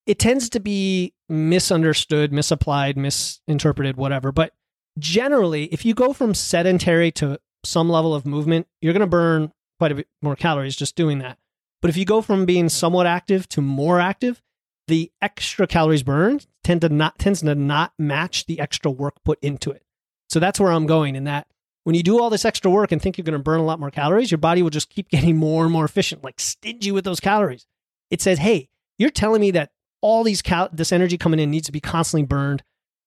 it 0.07 0.19
tends 0.19 0.49
to 0.51 0.61
be 0.61 1.15
misunderstood, 1.29 2.33
misapplied, 2.33 2.97
misinterpreted, 2.97 3.97
whatever. 3.97 4.33
But 4.33 4.53
generally, 4.99 5.65
if 5.65 5.85
you 5.85 5.95
go 5.95 6.13
from 6.13 6.35
sedentary 6.35 7.13
to 7.13 7.39
some 7.65 7.91
level 7.91 8.15
of 8.15 8.27
movement, 8.27 8.67
you're 8.81 8.95
going 8.95 9.01
to 9.01 9.07
burn 9.07 9.53
quite 9.79 9.93
a 9.93 9.97
bit 9.97 10.09
more 10.23 10.37
calories 10.37 10.77
just 10.77 10.97
doing 10.97 11.19
that. 11.19 11.39
But 11.83 11.91
if 11.91 11.97
you 11.97 12.05
go 12.05 12.23
from 12.23 12.47
being 12.47 12.69
somewhat 12.69 13.07
active 13.07 13.49
to 13.51 13.61
more 13.61 14.01
active, 14.01 14.43
the 14.89 15.13
extra 15.21 15.67
calories 15.67 16.03
burned 16.03 16.47
tend 16.69 16.83
to 16.83 16.91
not 16.91 17.19
tends 17.19 17.41
to 17.41 17.55
not 17.55 17.95
match 17.99 18.45
the 18.45 18.61
extra 18.61 18.91
work 18.91 19.15
put 19.25 19.39
into 19.41 19.71
it. 19.71 19.83
So 20.29 20.39
that's 20.39 20.61
where 20.61 20.71
I'm 20.71 20.85
going 20.85 21.17
in 21.17 21.25
that 21.25 21.47
when 21.85 21.95
you 21.95 22.03
do 22.03 22.21
all 22.21 22.29
this 22.29 22.45
extra 22.45 22.71
work 22.71 22.93
and 22.93 23.01
think 23.01 23.17
you're 23.17 23.25
going 23.25 23.33
to 23.33 23.43
burn 23.43 23.61
a 23.61 23.65
lot 23.65 23.81
more 23.81 23.91
calories, 23.91 24.31
your 24.31 24.37
body 24.37 24.63
will 24.63 24.69
just 24.69 24.91
keep 24.91 25.09
getting 25.11 25.39
more 25.39 25.65
and 25.65 25.73
more 25.73 25.87
efficient, 25.87 26.23
like 26.23 26.39
stingy 26.39 26.93
with 26.93 27.05
those 27.05 27.21
calories. 27.21 27.67
It 28.11 28.21
says, 28.21 28.39
"Hey, 28.39 28.69
you're 28.99 29.09
telling 29.09 29.41
me 29.41 29.51
that 29.53 29.71
all 30.03 30.23
these 30.23 30.43
cal- 30.43 30.69
this 30.71 30.93
energy 30.93 31.17
coming 31.17 31.41
in 31.41 31.51
needs 31.51 31.67
to 31.67 31.73
be 31.73 31.81
constantly 31.81 32.27
burned. 32.27 32.63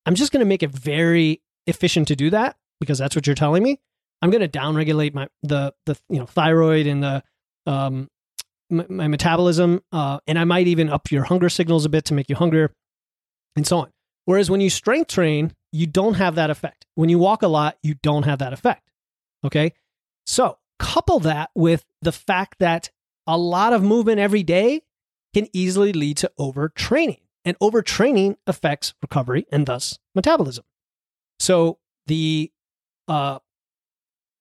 I'm 0.08 0.16
just 0.16 0.32
going 0.32 0.40
to 0.40 0.46
make 0.46 0.64
it 0.64 0.72
very 0.72 1.44
efficient 1.68 2.08
to 2.08 2.16
do 2.16 2.32
that 2.32 2.58
because 2.80 2.98
that's 2.98 3.16
what 3.16 3.28
you're 3.28 3.36
telling 3.36 3.62
me. 3.62 3.80
I'm 4.24 4.32
going 4.32 4.42
to 4.42 4.60
downregulate 4.60 5.14
my 5.14 5.28
the 5.44 5.76
the 5.86 5.96
you 6.10 6.18
know 6.18 6.26
thyroid 6.26 6.88
and 6.88 7.04
the 7.04 7.24
um 7.68 8.10
my, 8.72 8.86
my 8.90 9.08
metabolism, 9.08 9.84
uh, 9.92 10.20
and 10.26 10.40
I 10.40 10.46
might 10.46 10.66
even 10.66 10.90
up 10.90 11.12
your 11.12 11.26
hunger 11.26 11.50
signals 11.50 11.86
a 11.86 11.90
bit 11.90 12.06
to 12.06 12.16
make 12.16 12.28
you 12.28 12.36
hungrier, 12.36 12.74
and 13.56 13.66
so 13.66 13.80
on. 13.80 13.92
Whereas 14.26 14.50
when 14.50 14.62
you 14.62 14.70
strength 14.70 15.12
train, 15.12 15.54
you 15.72 15.88
don't 15.88 16.16
have 16.16 16.36
that 16.36 16.50
effect. 16.50 16.86
When 16.96 17.10
you 17.10 17.20
walk 17.20 17.42
a 17.42 17.48
lot, 17.48 17.78
you 17.82 17.96
don't 17.96 18.24
have 18.24 18.40
that 18.40 18.54
effect. 18.54 18.90
Okay, 19.44 19.74
so 20.26 20.58
couple 20.80 21.20
that 21.20 21.52
with 21.54 21.86
the 22.02 22.12
fact 22.12 22.58
that 22.60 22.90
a 23.28 23.38
lot 23.38 23.72
of 23.72 23.84
movement 23.84 24.20
every 24.20 24.44
day 24.44 24.82
can 25.34 25.48
easily 25.54 25.94
lead 25.94 26.18
to 26.18 26.32
overtraining. 26.40 27.20
And 27.46 27.58
overtraining 27.60 28.38
affects 28.46 28.94
recovery 29.02 29.46
and 29.52 29.66
thus 29.66 29.98
metabolism. 30.14 30.64
So 31.40 31.80
the 32.08 32.52
uh, 33.08 33.40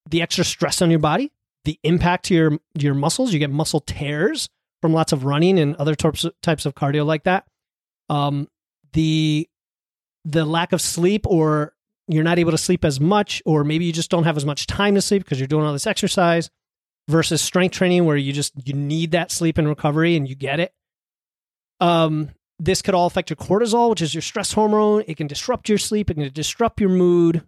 the 0.08 0.22
extra 0.22 0.44
stress 0.44 0.82
on 0.82 0.90
your 0.90 0.98
body, 0.98 1.32
the 1.64 1.78
impact 1.82 2.26
to 2.26 2.34
your 2.34 2.58
your 2.74 2.94
muscles, 2.94 3.32
you 3.32 3.38
get 3.38 3.50
muscle 3.50 3.80
tears 3.80 4.48
from 4.82 4.92
lots 4.92 5.12
of 5.12 5.24
running 5.24 5.58
and 5.58 5.76
other 5.76 5.94
types 5.94 6.24
of, 6.24 6.32
types 6.42 6.66
of 6.66 6.74
cardio 6.74 7.06
like 7.06 7.24
that. 7.24 7.46
Um, 8.08 8.48
the 8.92 9.48
the 10.24 10.44
lack 10.44 10.72
of 10.72 10.80
sleep 10.80 11.26
or 11.26 11.74
you're 12.06 12.24
not 12.24 12.38
able 12.38 12.50
to 12.50 12.58
sleep 12.58 12.84
as 12.84 13.00
much 13.00 13.42
or 13.46 13.64
maybe 13.64 13.84
you 13.84 13.92
just 13.92 14.10
don't 14.10 14.24
have 14.24 14.36
as 14.36 14.44
much 14.44 14.66
time 14.66 14.94
to 14.94 15.00
sleep 15.00 15.24
because 15.24 15.38
you're 15.38 15.46
doing 15.46 15.64
all 15.64 15.72
this 15.72 15.86
exercise 15.86 16.50
versus 17.08 17.40
strength 17.40 17.72
training 17.72 18.04
where 18.04 18.16
you 18.16 18.32
just 18.32 18.52
you 18.66 18.74
need 18.74 19.12
that 19.12 19.30
sleep 19.30 19.58
and 19.58 19.68
recovery 19.68 20.16
and 20.16 20.28
you 20.28 20.34
get 20.34 20.60
it 20.60 20.72
um, 21.80 22.30
this 22.60 22.82
could 22.82 22.94
all 22.94 23.06
affect 23.06 23.30
your 23.30 23.38
cortisol, 23.38 23.90
which 23.90 24.02
is 24.02 24.14
your 24.14 24.22
stress 24.22 24.52
hormone. 24.52 25.02
It 25.06 25.16
can 25.16 25.26
disrupt 25.26 25.68
your 25.68 25.78
sleep. 25.78 26.10
It 26.10 26.14
can 26.14 26.30
disrupt 26.32 26.80
your 26.80 26.90
mood. 26.90 27.42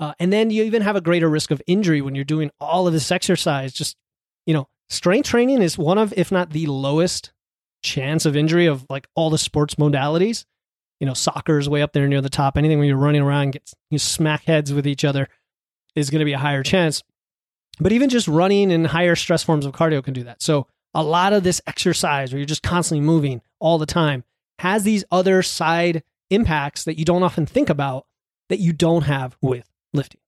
Uh, 0.00 0.14
and 0.18 0.32
then 0.32 0.50
you 0.50 0.64
even 0.64 0.82
have 0.82 0.96
a 0.96 1.00
greater 1.00 1.30
risk 1.30 1.52
of 1.52 1.62
injury 1.66 2.00
when 2.02 2.16
you're 2.16 2.24
doing 2.24 2.50
all 2.60 2.88
of 2.88 2.92
this 2.92 3.12
exercise. 3.12 3.72
Just, 3.72 3.96
you 4.44 4.52
know, 4.52 4.66
strength 4.88 5.28
training 5.28 5.62
is 5.62 5.78
one 5.78 5.96
of, 5.96 6.12
if 6.16 6.32
not 6.32 6.50
the 6.50 6.66
lowest 6.66 7.32
chance 7.82 8.26
of 8.26 8.36
injury 8.36 8.66
of 8.66 8.84
like 8.90 9.06
all 9.14 9.30
the 9.30 9.38
sports 9.38 9.76
modalities. 9.76 10.44
You 11.00 11.06
know, 11.06 11.14
soccer 11.14 11.58
is 11.58 11.68
way 11.68 11.82
up 11.82 11.92
there 11.92 12.06
near 12.06 12.20
the 12.20 12.28
top. 12.28 12.56
Anything 12.56 12.78
where 12.78 12.86
you're 12.86 12.96
running 12.96 13.22
around, 13.22 13.52
get 13.52 13.72
you 13.90 13.98
smack 13.98 14.44
heads 14.44 14.72
with 14.72 14.86
each 14.86 15.04
other 15.04 15.28
is 15.94 16.10
going 16.10 16.20
to 16.20 16.24
be 16.24 16.32
a 16.32 16.38
higher 16.38 16.62
chance. 16.62 17.02
But 17.80 17.92
even 17.92 18.08
just 18.08 18.28
running 18.28 18.72
and 18.72 18.86
higher 18.86 19.16
stress 19.16 19.42
forms 19.42 19.66
of 19.66 19.72
cardio 19.72 20.02
can 20.02 20.14
do 20.14 20.24
that. 20.24 20.42
So 20.42 20.66
a 20.94 21.02
lot 21.02 21.32
of 21.32 21.42
this 21.42 21.60
exercise 21.66 22.32
where 22.32 22.38
you're 22.38 22.46
just 22.46 22.62
constantly 22.62 23.04
moving 23.04 23.40
all 23.58 23.78
the 23.78 23.86
time 23.86 24.24
has 24.58 24.84
these 24.84 25.04
other 25.10 25.42
side 25.42 26.02
impacts 26.30 26.84
that 26.84 26.98
you 26.98 27.04
don't 27.04 27.22
often 27.22 27.46
think 27.46 27.68
about 27.68 28.06
that 28.48 28.58
you 28.58 28.72
don't 28.72 29.02
have 29.02 29.36
with 29.40 29.68
lifting. 29.92 30.20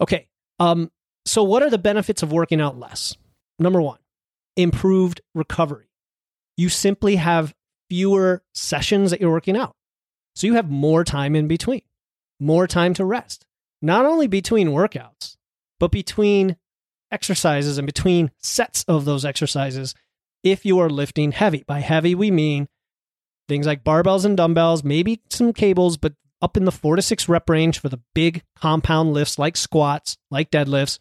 Okay. 0.00 0.28
Um, 0.58 0.90
so 1.24 1.42
what 1.42 1.62
are 1.62 1.70
the 1.70 1.78
benefits 1.78 2.22
of 2.22 2.32
working 2.32 2.60
out 2.60 2.78
less? 2.78 3.16
Number 3.58 3.80
one, 3.80 3.98
improved 4.56 5.20
recovery. 5.34 5.88
You 6.56 6.68
simply 6.68 7.16
have 7.16 7.54
fewer 7.88 8.42
sessions 8.54 9.10
that 9.10 9.20
you're 9.20 9.30
working 9.30 9.56
out. 9.56 9.76
So 10.34 10.46
you 10.46 10.54
have 10.54 10.70
more 10.70 11.04
time 11.04 11.36
in 11.36 11.48
between, 11.48 11.82
more 12.40 12.66
time 12.66 12.94
to 12.94 13.04
rest, 13.04 13.44
not 13.80 14.04
only 14.04 14.26
between 14.26 14.68
workouts, 14.68 15.36
but 15.78 15.90
between 15.90 16.56
exercises 17.10 17.78
and 17.78 17.86
between 17.86 18.30
sets 18.38 18.84
of 18.84 19.04
those 19.04 19.24
exercises 19.24 19.94
if 20.42 20.64
you 20.64 20.78
are 20.78 20.90
lifting 20.90 21.32
heavy. 21.32 21.64
By 21.66 21.80
heavy, 21.80 22.14
we 22.14 22.30
mean 22.30 22.68
things 23.48 23.66
like 23.66 23.84
barbells 23.84 24.24
and 24.24 24.36
dumbbells, 24.36 24.82
maybe 24.82 25.20
some 25.30 25.52
cables, 25.52 25.96
but 25.96 26.14
up 26.40 26.56
in 26.56 26.64
the 26.64 26.72
four 26.72 26.96
to 26.96 27.02
six 27.02 27.28
rep 27.28 27.48
range 27.48 27.78
for 27.78 27.88
the 27.88 28.00
big 28.14 28.42
compound 28.56 29.12
lifts 29.12 29.38
like 29.38 29.56
squats, 29.56 30.16
like 30.30 30.50
deadlifts, 30.50 30.98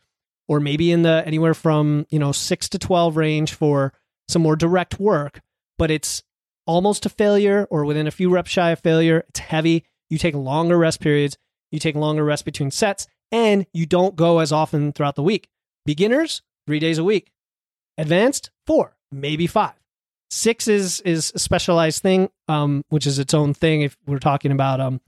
or 0.47 0.59
maybe 0.59 0.91
in 0.91 1.01
the 1.01 1.23
anywhere 1.25 1.53
from, 1.53 2.05
you 2.09 2.19
know, 2.19 2.31
six 2.31 2.69
to 2.69 2.77
12 2.77 3.17
range 3.17 3.53
for 3.53 3.93
some 4.27 4.41
more 4.41 4.55
direct 4.55 4.99
work, 4.99 5.41
but 5.77 5.89
it's 5.89 6.23
almost 6.65 7.03
to 7.03 7.09
failure 7.09 7.67
or 7.69 7.85
within 7.85 8.07
a 8.07 8.11
few 8.11 8.29
reps 8.29 8.51
shy 8.51 8.71
of 8.71 8.79
failure. 8.79 9.25
It's 9.29 9.39
heavy. 9.39 9.85
You 10.09 10.17
take 10.17 10.35
longer 10.35 10.77
rest 10.77 10.99
periods. 10.99 11.37
You 11.71 11.79
take 11.79 11.95
longer 11.95 12.23
rest 12.23 12.45
between 12.45 12.71
sets 12.71 13.07
and 13.31 13.65
you 13.73 13.85
don't 13.85 14.15
go 14.15 14.39
as 14.39 14.51
often 14.51 14.91
throughout 14.91 15.15
the 15.15 15.23
week. 15.23 15.47
Beginners, 15.85 16.41
three 16.67 16.79
days 16.79 16.97
a 16.97 17.03
week. 17.03 17.31
Advanced, 17.97 18.51
four, 18.67 18.95
maybe 19.11 19.47
five. 19.47 19.73
Six 20.29 20.67
is 20.67 21.01
is 21.01 21.31
a 21.35 21.39
specialized 21.39 22.01
thing, 22.01 22.29
um, 22.47 22.85
which 22.89 23.05
is 23.05 23.19
its 23.19 23.33
own 23.33 23.53
thing. 23.53 23.81
If 23.81 23.97
we're 24.05 24.19
talking 24.19 24.51
about 24.51 24.79
um, 24.79 25.01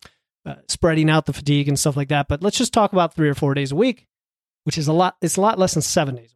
uh, 0.45 0.55
spreading 0.67 1.09
out 1.09 1.25
the 1.25 1.33
fatigue 1.33 1.69
and 1.69 1.79
stuff 1.79 1.95
like 1.95 2.09
that, 2.09 2.27
but 2.27 2.43
let's 2.43 2.57
just 2.57 2.73
talk 2.73 2.91
about 2.91 3.13
three 3.13 3.29
or 3.29 3.33
four 3.33 3.53
days 3.53 3.71
a 3.71 3.75
week, 3.75 4.05
which 4.65 4.77
is 4.77 4.87
a 4.87 4.93
lot. 4.93 5.15
It's 5.21 5.37
a 5.37 5.41
lot 5.41 5.57
less 5.57 5.73
than 5.73 5.81
seven 5.81 6.15
days. 6.15 6.35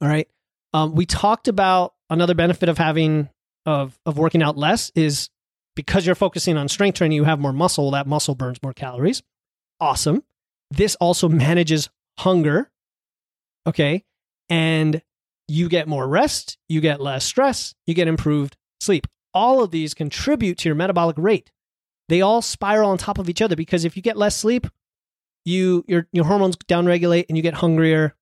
All 0.00 0.08
right. 0.08 0.28
Um, 0.72 0.94
we 0.94 1.06
talked 1.06 1.46
about 1.46 1.94
another 2.08 2.34
benefit 2.34 2.68
of 2.68 2.78
having 2.78 3.28
of 3.66 3.98
of 4.06 4.18
working 4.18 4.42
out 4.42 4.56
less 4.56 4.90
is 4.94 5.30
because 5.76 6.04
you're 6.06 6.14
focusing 6.14 6.56
on 6.56 6.68
strength 6.68 6.98
training, 6.98 7.16
you 7.16 7.24
have 7.24 7.38
more 7.38 7.52
muscle. 7.52 7.90
That 7.92 8.06
muscle 8.06 8.34
burns 8.34 8.62
more 8.62 8.72
calories. 8.72 9.22
Awesome. 9.80 10.22
this 10.70 10.94
also 10.96 11.28
manages 11.28 11.88
hunger. 12.18 12.70
Okay. 13.66 14.04
And 14.48 15.02
you 15.48 15.68
get 15.68 15.88
more 15.88 16.06
rest, 16.06 16.58
you 16.68 16.80
get 16.80 17.00
less 17.00 17.24
stress, 17.24 17.74
you 17.86 17.94
get 17.94 18.08
improved 18.08 18.56
sleep. 18.80 19.06
All 19.32 19.62
of 19.62 19.70
these 19.70 19.94
contribute 19.94 20.58
to 20.58 20.68
your 20.68 20.76
metabolic 20.76 21.16
rate. 21.18 21.50
They 22.08 22.20
all 22.20 22.42
spiral 22.42 22.90
on 22.90 22.98
top 22.98 23.18
of 23.18 23.28
each 23.28 23.40
other 23.40 23.56
because 23.56 23.84
if 23.84 23.96
you 23.96 24.02
get 24.02 24.16
less 24.16 24.36
sleep, 24.36 24.66
you 25.44 25.84
your 25.88 26.08
your 26.12 26.24
hormones 26.24 26.56
downregulate 26.56 27.26
and 27.28 27.36
you 27.36 27.42
get 27.42 27.54
hungrier 27.54 28.14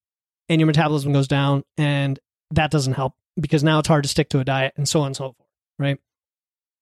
and 0.49 0.61
your 0.61 0.67
metabolism 0.67 1.13
goes 1.13 1.29
down 1.29 1.65
and 1.77 2.19
that 2.51 2.71
doesn't 2.71 2.95
help 2.95 3.15
because 3.41 3.65
now 3.65 3.79
it's 3.79 3.89
hard 3.89 4.05
to 4.05 4.09
stick 4.09 4.29
to 4.31 4.41
a 4.41 4.45
diet 4.45 4.75
and 4.77 4.89
so 4.89 5.01
on 5.01 5.09
and 5.09 5.17
so 5.17 5.33
forth, 5.33 5.49
right? 5.79 5.99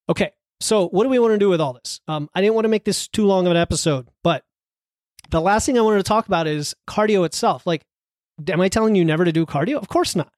Okay. 0.08 0.32
So, 0.60 0.88
what 0.88 1.02
do 1.04 1.10
we 1.10 1.18
want 1.18 1.34
to 1.34 1.38
do 1.38 1.50
with 1.50 1.60
all 1.60 1.74
this? 1.74 2.00
Um, 2.08 2.30
I 2.34 2.40
didn't 2.40 2.54
want 2.54 2.64
to 2.64 2.70
make 2.70 2.84
this 2.84 3.08
too 3.08 3.26
long 3.26 3.46
of 3.46 3.50
an 3.50 3.58
episode, 3.58 4.08
but 4.24 4.42
the 5.30 5.40
last 5.40 5.66
thing 5.66 5.76
I 5.76 5.82
wanted 5.82 5.98
to 5.98 6.02
talk 6.04 6.26
about 6.26 6.46
is 6.46 6.74
cardio 6.88 7.26
itself. 7.26 7.66
Like, 7.66 7.84
am 8.48 8.60
I 8.60 8.68
telling 8.68 8.94
you 8.94 9.04
never 9.04 9.24
to 9.24 9.32
do 9.32 9.44
cardio? 9.44 9.76
Of 9.76 9.88
course 9.88 10.16
not. 10.16 10.32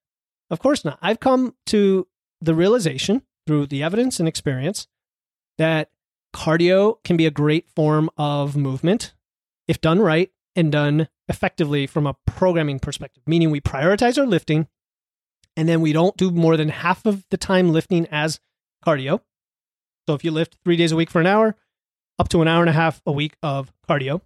Of 0.49 0.59
course 0.59 0.83
not. 0.83 0.99
I've 1.01 1.19
come 1.19 1.55
to 1.67 2.07
the 2.41 2.55
realization 2.55 3.21
through 3.47 3.67
the 3.67 3.83
evidence 3.83 4.19
and 4.19 4.27
experience 4.27 4.87
that 5.57 5.89
cardio 6.35 7.01
can 7.03 7.17
be 7.17 7.25
a 7.25 7.31
great 7.31 7.69
form 7.75 8.09
of 8.17 8.55
movement 8.55 9.13
if 9.67 9.79
done 9.79 9.99
right 9.99 10.31
and 10.55 10.71
done 10.71 11.07
effectively 11.27 11.87
from 11.87 12.07
a 12.07 12.15
programming 12.25 12.79
perspective, 12.79 13.23
meaning 13.25 13.51
we 13.51 13.61
prioritize 13.61 14.17
our 14.17 14.25
lifting 14.25 14.67
and 15.59 15.67
then 15.67 15.81
we 15.81 15.91
don't 15.91 16.15
do 16.15 16.31
more 16.31 16.55
than 16.55 16.69
half 16.69 17.05
of 17.05 17.25
the 17.31 17.35
time 17.35 17.73
lifting 17.73 18.07
as 18.11 18.39
cardio. 18.85 19.19
So 20.07 20.15
if 20.15 20.23
you 20.23 20.31
lift 20.31 20.57
three 20.63 20.77
days 20.77 20.93
a 20.93 20.95
week 20.95 21.09
for 21.09 21.19
an 21.19 21.27
hour, 21.27 21.57
up 22.17 22.29
to 22.29 22.41
an 22.41 22.47
hour 22.47 22.61
and 22.61 22.69
a 22.69 22.73
half 22.73 23.01
a 23.05 23.11
week 23.11 23.35
of 23.43 23.73
cardio. 23.85 24.21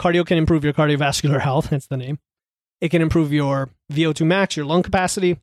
Cardio 0.00 0.24
can 0.24 0.38
improve 0.38 0.64
your 0.64 0.72
cardiovascular 0.72 1.38
health, 1.42 1.68
That's 1.68 1.86
the 1.86 1.98
name. 1.98 2.18
It 2.80 2.88
can 2.88 3.02
improve 3.02 3.30
your 3.30 3.68
VO2 3.92 4.24
max, 4.24 4.56
your 4.56 4.64
lung 4.64 4.82
capacity, 4.82 5.38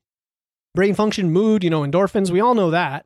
brain 0.73 0.95
function, 0.95 1.29
mood, 1.29 1.63
you 1.63 1.69
know, 1.69 1.81
endorphins. 1.81 2.31
We 2.31 2.41
all 2.41 2.55
know 2.55 2.71
that. 2.71 3.05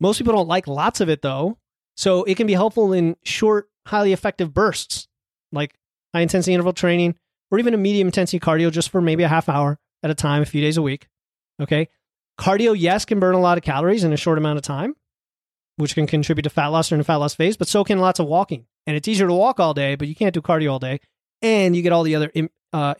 Most 0.00 0.16
people 0.16 0.32
don't 0.32 0.48
like 0.48 0.66
lots 0.66 1.02
of 1.02 1.10
it 1.10 1.20
though. 1.20 1.58
So 1.98 2.24
it 2.24 2.38
can 2.38 2.46
be 2.46 2.54
helpful 2.54 2.94
in 2.94 3.14
short, 3.24 3.68
highly 3.86 4.14
effective 4.14 4.54
bursts, 4.54 5.06
like 5.52 5.74
high 6.14 6.22
intensity 6.22 6.54
interval 6.54 6.72
training, 6.72 7.16
or 7.50 7.58
even 7.58 7.74
a 7.74 7.76
medium 7.76 8.08
intensity 8.08 8.40
cardio 8.40 8.72
just 8.72 8.88
for 8.88 9.02
maybe 9.02 9.22
a 9.22 9.28
half 9.28 9.50
hour 9.50 9.78
at 10.02 10.10
a 10.10 10.14
time, 10.14 10.42
a 10.42 10.46
few 10.46 10.60
days 10.60 10.76
a 10.76 10.82
week. 10.82 11.08
Okay. 11.60 11.88
Cardio, 12.38 12.74
yes, 12.76 13.04
can 13.04 13.20
burn 13.20 13.34
a 13.34 13.40
lot 13.40 13.58
of 13.58 13.64
calories 13.64 14.04
in 14.04 14.12
a 14.12 14.16
short 14.16 14.38
amount 14.38 14.56
of 14.56 14.62
time, 14.62 14.94
which 15.76 15.94
can 15.94 16.06
contribute 16.06 16.44
to 16.44 16.50
fat 16.50 16.68
loss 16.68 16.88
during 16.88 17.00
the 17.00 17.04
fat 17.04 17.16
loss 17.16 17.34
phase, 17.34 17.56
but 17.56 17.68
so 17.68 17.84
can 17.84 17.98
lots 17.98 18.18
of 18.18 18.26
walking. 18.26 18.66
And 18.86 18.96
it's 18.96 19.08
easier 19.08 19.26
to 19.26 19.34
walk 19.34 19.60
all 19.60 19.74
day, 19.74 19.94
but 19.94 20.08
you 20.08 20.14
can't 20.14 20.34
do 20.34 20.40
cardio 20.40 20.72
all 20.72 20.78
day. 20.78 21.00
And 21.42 21.76
you 21.76 21.82
get 21.82 21.92
all 21.92 22.02
the 22.02 22.16
other 22.16 22.32
uh, 22.72 22.94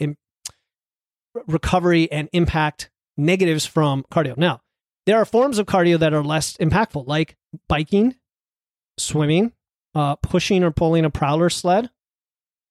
recovery 1.46 2.10
and 2.10 2.28
impact 2.32 2.90
negatives 3.16 3.66
from 3.66 4.04
cardio. 4.10 4.36
Now, 4.36 4.60
there 5.06 5.16
are 5.16 5.24
forms 5.24 5.58
of 5.58 5.66
cardio 5.66 5.98
that 5.98 6.12
are 6.12 6.22
less 6.22 6.56
impactful, 6.58 7.06
like 7.06 7.36
biking, 7.68 8.16
swimming, 8.98 9.52
uh, 9.94 10.16
pushing 10.16 10.62
or 10.62 10.70
pulling 10.70 11.04
a 11.04 11.10
prowler 11.10 11.50
sled, 11.50 11.90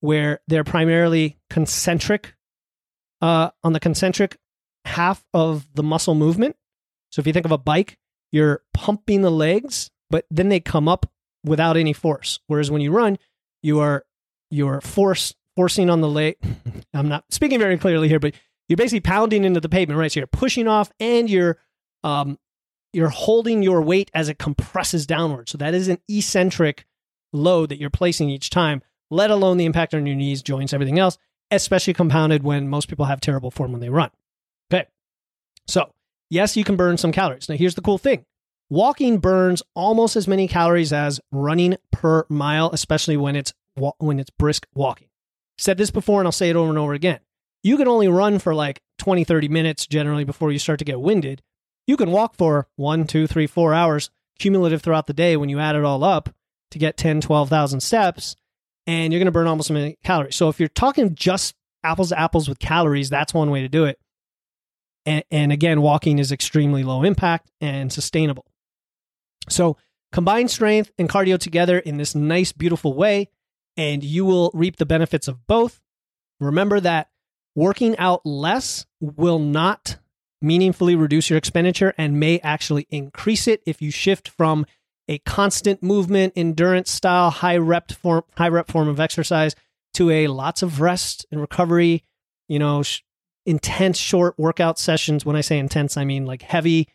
where 0.01 0.39
they're 0.47 0.63
primarily 0.63 1.37
concentric 1.49 2.35
uh, 3.21 3.49
on 3.63 3.73
the 3.73 3.79
concentric 3.79 4.37
half 4.85 5.25
of 5.33 5.67
the 5.73 5.83
muscle 5.83 6.15
movement. 6.15 6.55
So 7.11 7.19
if 7.19 7.27
you 7.27 7.33
think 7.33 7.45
of 7.45 7.51
a 7.51 7.57
bike, 7.57 7.97
you're 8.31 8.61
pumping 8.73 9.21
the 9.21 9.31
legs, 9.31 9.89
but 10.09 10.25
then 10.29 10.49
they 10.49 10.59
come 10.59 10.87
up 10.87 11.09
without 11.43 11.77
any 11.77 11.93
force. 11.93 12.39
Whereas 12.47 12.69
when 12.69 12.81
you 12.81 12.91
run, 12.91 13.17
you 13.61 13.79
are 13.79 14.05
you're 14.51 14.81
force 14.81 15.33
forcing 15.55 15.89
on 15.89 16.01
the 16.01 16.07
leg. 16.07 16.37
I'm 16.93 17.09
not 17.09 17.25
speaking 17.31 17.59
very 17.59 17.77
clearly 17.77 18.07
here, 18.07 18.19
but 18.19 18.33
you're 18.67 18.77
basically 18.77 19.01
pounding 19.01 19.43
into 19.43 19.59
the 19.59 19.69
pavement, 19.69 19.99
right? 19.99 20.11
So 20.11 20.19
you're 20.19 20.27
pushing 20.27 20.67
off 20.67 20.91
and 20.99 21.29
you're 21.29 21.57
um, 22.03 22.37
you're 22.93 23.09
holding 23.09 23.61
your 23.61 23.81
weight 23.81 24.09
as 24.13 24.29
it 24.29 24.39
compresses 24.39 25.05
downward. 25.05 25.49
So 25.49 25.57
that 25.57 25.73
is 25.73 25.87
an 25.87 25.99
eccentric 26.07 26.85
load 27.33 27.69
that 27.69 27.79
you're 27.79 27.89
placing 27.89 28.29
each 28.29 28.49
time, 28.49 28.81
let 29.11 29.29
alone 29.29 29.57
the 29.57 29.65
impact 29.65 29.93
on 29.93 30.05
your 30.05 30.15
knees, 30.15 30.41
joints, 30.41 30.73
everything 30.73 30.97
else 30.97 31.17
especially 31.51 31.93
compounded 31.93 32.43
when 32.43 32.69
most 32.69 32.87
people 32.87 33.05
have 33.05 33.21
terrible 33.21 33.51
form 33.51 33.71
when 33.71 33.81
they 33.81 33.89
run. 33.89 34.11
Okay. 34.71 34.87
So, 35.67 35.93
yes, 36.29 36.55
you 36.55 36.63
can 36.63 36.75
burn 36.75 36.97
some 36.97 37.11
calories. 37.11 37.49
Now, 37.49 37.55
here's 37.55 37.75
the 37.75 37.81
cool 37.81 37.97
thing 37.97 38.25
walking 38.69 39.17
burns 39.17 39.63
almost 39.73 40.15
as 40.15 40.27
many 40.27 40.47
calories 40.47 40.93
as 40.93 41.19
running 41.31 41.75
per 41.91 42.25
mile, 42.29 42.69
especially 42.71 43.17
when 43.17 43.35
it's 43.35 43.53
when 43.97 44.19
it's 44.19 44.29
brisk 44.31 44.67
walking. 44.73 45.07
Said 45.57 45.77
this 45.77 45.91
before 45.91 46.19
and 46.19 46.27
I'll 46.27 46.31
say 46.31 46.49
it 46.49 46.55
over 46.55 46.69
and 46.69 46.77
over 46.77 46.93
again. 46.93 47.19
You 47.63 47.77
can 47.77 47.87
only 47.87 48.07
run 48.07 48.39
for 48.39 48.55
like 48.55 48.81
20, 48.99 49.23
30 49.23 49.47
minutes 49.49 49.85
generally 49.85 50.23
before 50.23 50.51
you 50.51 50.59
start 50.59 50.79
to 50.79 50.85
get 50.85 51.01
winded. 51.01 51.41
You 51.87 51.97
can 51.97 52.11
walk 52.11 52.35
for 52.35 52.67
one, 52.75 53.07
two, 53.07 53.27
three, 53.27 53.47
four 53.47 53.73
hours 53.73 54.09
cumulative 54.37 54.81
throughout 54.81 55.07
the 55.07 55.13
day 55.13 55.35
when 55.35 55.49
you 55.49 55.59
add 55.59 55.75
it 55.75 55.83
all 55.83 56.03
up 56.03 56.29
to 56.71 56.79
get 56.79 56.97
10, 56.97 57.21
12,000 57.21 57.81
steps 57.81 58.35
and 58.89 59.13
you're 59.13 59.19
going 59.19 59.27
to 59.27 59.31
burn 59.31 59.45
almost 59.45 59.69
a 59.69 59.73
million 59.73 59.95
calories. 60.03 60.35
So 60.35 60.49
if 60.49 60.59
you're 60.59 60.67
talking 60.67 61.13
just 61.13 61.53
apples 61.83 62.09
to 62.09 62.19
apples 62.19 62.49
with 62.49 62.57
calories, 62.57 63.07
that's 63.07 63.35
one 63.35 63.51
way 63.51 63.61
to 63.61 63.69
do 63.69 63.85
it. 63.85 63.99
And, 65.05 65.23
and 65.29 65.51
again, 65.51 65.83
walking 65.83 66.17
is 66.17 66.31
extremely 66.31 66.83
low 66.83 67.03
impact 67.03 67.51
and 67.61 67.93
sustainable. 67.93 68.47
So 69.47 69.77
combine 70.11 70.47
strength 70.47 70.91
and 70.97 71.07
cardio 71.07 71.37
together 71.37 71.77
in 71.77 71.97
this 71.97 72.15
nice, 72.15 72.51
beautiful 72.51 72.95
way, 72.95 73.29
and 73.77 74.03
you 74.03 74.25
will 74.25 74.49
reap 74.55 74.77
the 74.77 74.87
benefits 74.87 75.27
of 75.27 75.45
both. 75.45 75.79
Remember 76.39 76.79
that 76.79 77.09
working 77.53 77.95
out 77.99 78.25
less 78.25 78.87
will 78.99 79.39
not 79.39 79.99
meaningfully 80.41 80.95
reduce 80.95 81.29
your 81.29 81.37
expenditure 81.37 81.93
and 81.95 82.19
may 82.19 82.39
actually 82.39 82.87
increase 82.89 83.47
it 83.47 83.61
if 83.67 83.83
you 83.83 83.91
shift 83.91 84.29
from 84.29 84.65
a 85.09 85.17
constant 85.19 85.81
movement, 85.81 86.33
endurance 86.35 86.91
style, 86.91 87.31
high 87.31 87.57
rep 87.57 87.91
form, 87.91 88.23
high 88.37 88.47
rep 88.47 88.71
form 88.71 88.87
of 88.87 88.99
exercise 88.99 89.55
to 89.95 90.11
a 90.11 90.27
lots 90.27 90.61
of 90.61 90.79
rest 90.79 91.25
and 91.31 91.41
recovery, 91.41 92.03
you 92.47 92.59
know, 92.59 92.83
sh- 92.83 93.01
intense 93.45 93.97
short 93.97 94.35
workout 94.37 94.77
sessions. 94.77 95.25
When 95.25 95.35
I 95.35 95.41
say 95.41 95.57
intense, 95.57 95.97
I 95.97 96.05
mean 96.05 96.27
like 96.27 96.43
heavy 96.43 96.87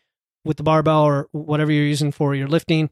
with 0.45 0.55
the 0.55 0.63
barbell 0.63 1.03
or 1.03 1.27
whatever 1.33 1.73
you're 1.73 1.85
using 1.85 2.13
for 2.13 2.33
your 2.33 2.47
lifting, 2.47 2.89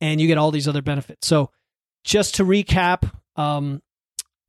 and 0.00 0.20
you 0.20 0.26
get 0.26 0.36
all 0.36 0.50
these 0.50 0.66
other 0.66 0.82
benefits. 0.82 1.28
So, 1.28 1.50
just 2.02 2.34
to 2.36 2.44
recap, 2.44 3.08
um, 3.36 3.82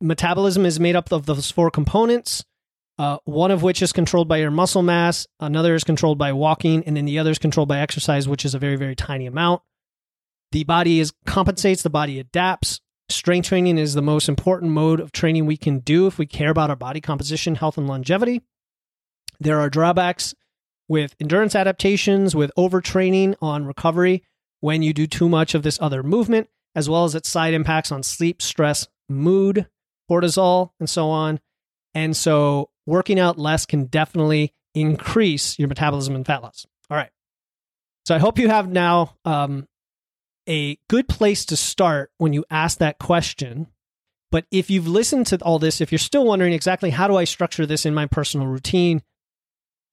metabolism 0.00 0.66
is 0.66 0.80
made 0.80 0.96
up 0.96 1.12
of 1.12 1.26
those 1.26 1.50
four 1.50 1.70
components. 1.70 2.44
Uh, 2.98 3.18
one 3.24 3.52
of 3.52 3.62
which 3.62 3.80
is 3.82 3.92
controlled 3.92 4.26
by 4.26 4.38
your 4.38 4.50
muscle 4.50 4.82
mass, 4.82 5.28
another 5.38 5.76
is 5.76 5.84
controlled 5.84 6.18
by 6.18 6.32
walking, 6.32 6.82
and 6.84 6.96
then 6.96 7.04
the 7.04 7.20
other 7.20 7.30
is 7.30 7.38
controlled 7.38 7.68
by 7.68 7.78
exercise, 7.78 8.26
which 8.26 8.44
is 8.44 8.56
a 8.56 8.58
very, 8.58 8.74
very 8.74 8.96
tiny 8.96 9.26
amount. 9.26 9.62
The 10.52 10.64
body 10.64 11.00
is 11.00 11.12
compensates, 11.26 11.82
the 11.82 11.90
body 11.90 12.18
adapts. 12.18 12.80
Strength 13.10 13.48
training 13.48 13.78
is 13.78 13.94
the 13.94 14.02
most 14.02 14.28
important 14.28 14.72
mode 14.72 15.00
of 15.00 15.12
training 15.12 15.46
we 15.46 15.56
can 15.56 15.78
do 15.78 16.06
if 16.06 16.18
we 16.18 16.26
care 16.26 16.50
about 16.50 16.70
our 16.70 16.76
body 16.76 17.00
composition, 17.00 17.54
health, 17.54 17.78
and 17.78 17.86
longevity. 17.86 18.42
There 19.40 19.60
are 19.60 19.70
drawbacks 19.70 20.34
with 20.88 21.14
endurance 21.20 21.54
adaptations, 21.54 22.34
with 22.34 22.50
overtraining 22.56 23.34
on 23.40 23.66
recovery 23.66 24.24
when 24.60 24.82
you 24.82 24.92
do 24.92 25.06
too 25.06 25.28
much 25.28 25.54
of 25.54 25.62
this 25.62 25.78
other 25.80 26.02
movement, 26.02 26.48
as 26.74 26.88
well 26.88 27.04
as 27.04 27.14
its 27.14 27.28
side 27.28 27.54
impacts 27.54 27.92
on 27.92 28.02
sleep, 28.02 28.42
stress, 28.42 28.88
mood, 29.08 29.66
cortisol, 30.10 30.70
and 30.80 30.88
so 30.88 31.08
on. 31.10 31.40
And 31.94 32.16
so, 32.16 32.70
working 32.86 33.18
out 33.18 33.38
less 33.38 33.66
can 33.66 33.86
definitely 33.86 34.54
increase 34.74 35.58
your 35.58 35.68
metabolism 35.68 36.14
and 36.14 36.26
fat 36.26 36.42
loss. 36.42 36.66
All 36.90 36.96
right. 36.96 37.10
So, 38.06 38.14
I 38.14 38.18
hope 38.18 38.38
you 38.38 38.48
have 38.48 38.68
now 38.68 39.16
um, 39.24 39.66
a 40.48 40.78
good 40.88 41.08
place 41.08 41.44
to 41.46 41.56
start 41.56 42.10
when 42.18 42.32
you 42.32 42.44
ask 42.50 42.78
that 42.78 42.98
question. 42.98 43.68
But 44.30 44.46
if 44.50 44.70
you've 44.70 44.88
listened 44.88 45.26
to 45.28 45.38
all 45.42 45.58
this, 45.58 45.80
if 45.80 45.92
you're 45.92 45.98
still 45.98 46.24
wondering 46.24 46.52
exactly 46.52 46.90
how 46.90 47.08
do 47.08 47.16
I 47.16 47.24
structure 47.24 47.66
this 47.66 47.86
in 47.86 47.94
my 47.94 48.06
personal 48.06 48.46
routine, 48.46 49.02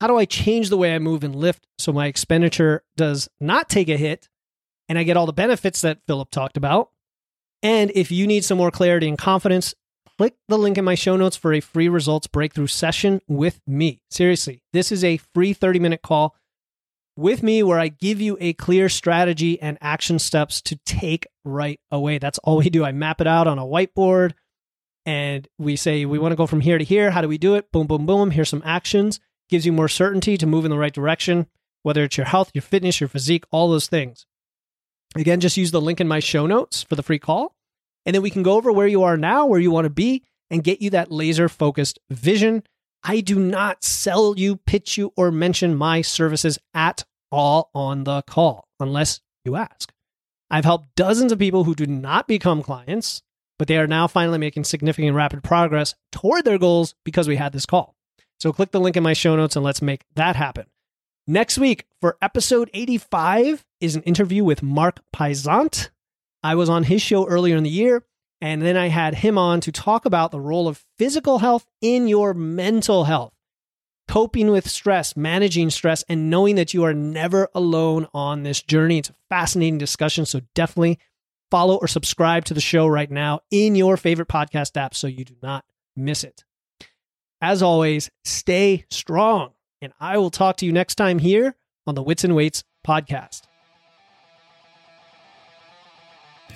how 0.01 0.07
do 0.07 0.17
I 0.17 0.25
change 0.25 0.69
the 0.69 0.77
way 0.77 0.93
I 0.93 0.99
move 0.99 1.23
and 1.23 1.35
lift 1.35 1.67
so 1.77 1.93
my 1.93 2.07
expenditure 2.07 2.83
does 2.97 3.29
not 3.39 3.69
take 3.69 3.89
a 3.89 3.97
hit 3.97 4.29
and 4.89 4.99
I 4.99 5.03
get 5.03 5.17
all 5.17 5.25
the 5.25 5.33
benefits 5.33 5.81
that 5.81 5.99
Philip 6.07 6.31
talked 6.31 6.57
about? 6.57 6.89
And 7.63 7.91
if 7.95 8.11
you 8.11 8.27
need 8.27 8.43
some 8.43 8.57
more 8.57 8.71
clarity 8.71 9.07
and 9.07 9.17
confidence, 9.17 9.73
click 10.17 10.35
the 10.47 10.57
link 10.57 10.77
in 10.77 10.85
my 10.85 10.95
show 10.95 11.15
notes 11.15 11.37
for 11.37 11.53
a 11.53 11.61
free 11.61 11.89
results 11.89 12.27
breakthrough 12.27 12.67
session 12.67 13.21
with 13.27 13.61
me. 13.65 14.01
Seriously, 14.09 14.61
this 14.73 14.91
is 14.91 15.03
a 15.03 15.17
free 15.33 15.53
30 15.53 15.79
minute 15.79 16.01
call 16.01 16.35
with 17.17 17.43
me 17.43 17.63
where 17.63 17.79
I 17.79 17.87
give 17.87 18.19
you 18.21 18.37
a 18.39 18.53
clear 18.53 18.89
strategy 18.89 19.61
and 19.61 19.77
action 19.81 20.19
steps 20.19 20.61
to 20.63 20.75
take 20.85 21.27
right 21.43 21.79
away. 21.91 22.17
That's 22.17 22.39
all 22.39 22.57
we 22.57 22.69
do. 22.69 22.83
I 22.83 22.91
map 22.91 23.21
it 23.21 23.27
out 23.27 23.47
on 23.47 23.59
a 23.59 23.65
whiteboard 23.65 24.33
and 25.05 25.47
we 25.57 25.75
say, 25.75 26.05
we 26.05 26.19
want 26.19 26.31
to 26.31 26.37
go 26.37 26.47
from 26.47 26.61
here 26.61 26.77
to 26.77 26.83
here. 26.83 27.11
How 27.11 27.21
do 27.21 27.27
we 27.27 27.37
do 27.37 27.55
it? 27.55 27.71
Boom, 27.71 27.87
boom, 27.87 28.05
boom. 28.05 28.31
Here's 28.31 28.49
some 28.49 28.63
actions. 28.65 29.19
Gives 29.49 29.65
you 29.65 29.71
more 29.71 29.87
certainty 29.87 30.37
to 30.37 30.47
move 30.47 30.65
in 30.65 30.71
the 30.71 30.77
right 30.77 30.93
direction, 30.93 31.47
whether 31.83 32.03
it's 32.03 32.17
your 32.17 32.25
health, 32.25 32.51
your 32.53 32.63
fitness, 32.63 32.99
your 32.99 33.07
physique, 33.07 33.45
all 33.51 33.69
those 33.69 33.87
things. 33.87 34.25
Again, 35.15 35.39
just 35.39 35.57
use 35.57 35.71
the 35.71 35.79
link 35.79 36.01
in 36.01 36.07
my 36.07 36.19
show 36.19 36.47
notes 36.47 36.83
for 36.83 36.95
the 36.95 37.03
free 37.03 37.19
call. 37.19 37.55
And 38.05 38.13
then 38.13 38.21
we 38.21 38.31
can 38.31 38.43
go 38.43 38.53
over 38.53 38.71
where 38.71 38.87
you 38.87 39.03
are 39.03 39.17
now, 39.17 39.45
where 39.45 39.59
you 39.59 39.71
want 39.71 39.85
to 39.85 39.91
be, 39.91 40.23
and 40.49 40.63
get 40.63 40.81
you 40.81 40.89
that 40.91 41.11
laser 41.11 41.47
focused 41.47 41.99
vision. 42.09 42.63
I 43.07 43.21
do 43.21 43.37
not 43.37 43.83
sell 43.83 44.33
you, 44.35 44.55
pitch 44.55 44.97
you, 44.97 45.13
or 45.15 45.31
mention 45.31 45.75
my 45.75 46.01
services 46.01 46.57
at 46.73 47.05
all 47.31 47.69
on 47.75 48.03
the 48.03 48.23
call 48.23 48.67
unless 48.79 49.21
you 49.45 49.55
ask. 49.55 49.93
I've 50.49 50.65
helped 50.65 50.95
dozens 50.95 51.31
of 51.31 51.37
people 51.37 51.65
who 51.65 51.75
do 51.75 51.85
not 51.85 52.27
become 52.27 52.63
clients, 52.63 53.21
but 53.59 53.67
they 53.67 53.77
are 53.77 53.85
now 53.85 54.07
finally 54.07 54.39
making 54.39 54.63
significant 54.63 55.15
rapid 55.15 55.43
progress 55.43 55.93
toward 56.11 56.45
their 56.45 56.57
goals 56.57 56.95
because 57.03 57.27
we 57.27 57.35
had 57.35 57.53
this 57.53 57.67
call. 57.67 57.95
So 58.39 58.51
click 58.51 58.71
the 58.71 58.79
link 58.79 58.97
in 58.97 59.03
my 59.03 59.13
show 59.13 59.35
notes 59.35 59.55
and 59.55 59.63
let's 59.63 59.83
make 59.83 60.01
that 60.15 60.35
happen. 60.35 60.65
Next 61.27 61.59
week 61.59 61.85
for 62.01 62.17
episode 62.23 62.71
85 62.73 63.65
is 63.81 63.95
an 63.95 64.03
interview 64.03 64.43
with 64.43 64.63
Mark 64.63 65.01
Paisant. 65.15 65.89
I 66.41 66.55
was 66.55 66.69
on 66.69 66.83
his 66.83 67.03
show 67.03 67.27
earlier 67.27 67.55
in 67.55 67.63
the 67.63 67.69
year, 67.69 68.03
and 68.45 68.61
then 68.61 68.77
I 68.77 68.89
had 68.89 69.15
him 69.15 69.39
on 69.39 69.59
to 69.61 69.71
talk 69.71 70.05
about 70.05 70.29
the 70.29 70.39
role 70.39 70.67
of 70.67 70.85
physical 70.99 71.39
health 71.39 71.65
in 71.81 72.07
your 72.07 72.35
mental 72.35 73.05
health, 73.05 73.33
coping 74.07 74.51
with 74.51 74.69
stress, 74.69 75.17
managing 75.17 75.71
stress, 75.71 76.03
and 76.07 76.29
knowing 76.29 76.55
that 76.57 76.71
you 76.71 76.83
are 76.83 76.93
never 76.93 77.49
alone 77.55 78.05
on 78.13 78.43
this 78.43 78.61
journey. 78.61 78.99
It's 78.99 79.09
a 79.09 79.15
fascinating 79.29 79.79
discussion, 79.79 80.27
so 80.27 80.41
definitely 80.53 80.99
follow 81.49 81.77
or 81.77 81.87
subscribe 81.87 82.45
to 82.45 82.53
the 82.53 82.61
show 82.61 82.85
right 82.85 83.09
now 83.09 83.39
in 83.49 83.73
your 83.73 83.97
favorite 83.97 84.27
podcast 84.27 84.77
app 84.77 84.93
so 84.93 85.07
you 85.07 85.25
do 85.25 85.35
not 85.41 85.65
miss 85.95 86.23
it. 86.23 86.43
As 87.41 87.63
always, 87.63 88.11
stay 88.25 88.85
strong 88.91 89.53
and 89.81 89.91
I 89.99 90.19
will 90.19 90.29
talk 90.29 90.57
to 90.57 90.67
you 90.67 90.71
next 90.71 90.95
time 90.95 91.17
here 91.17 91.55
on 91.87 91.95
the 91.95 92.03
Wits 92.03 92.23
and 92.23 92.35
Weights 92.35 92.63
podcast. 92.85 93.41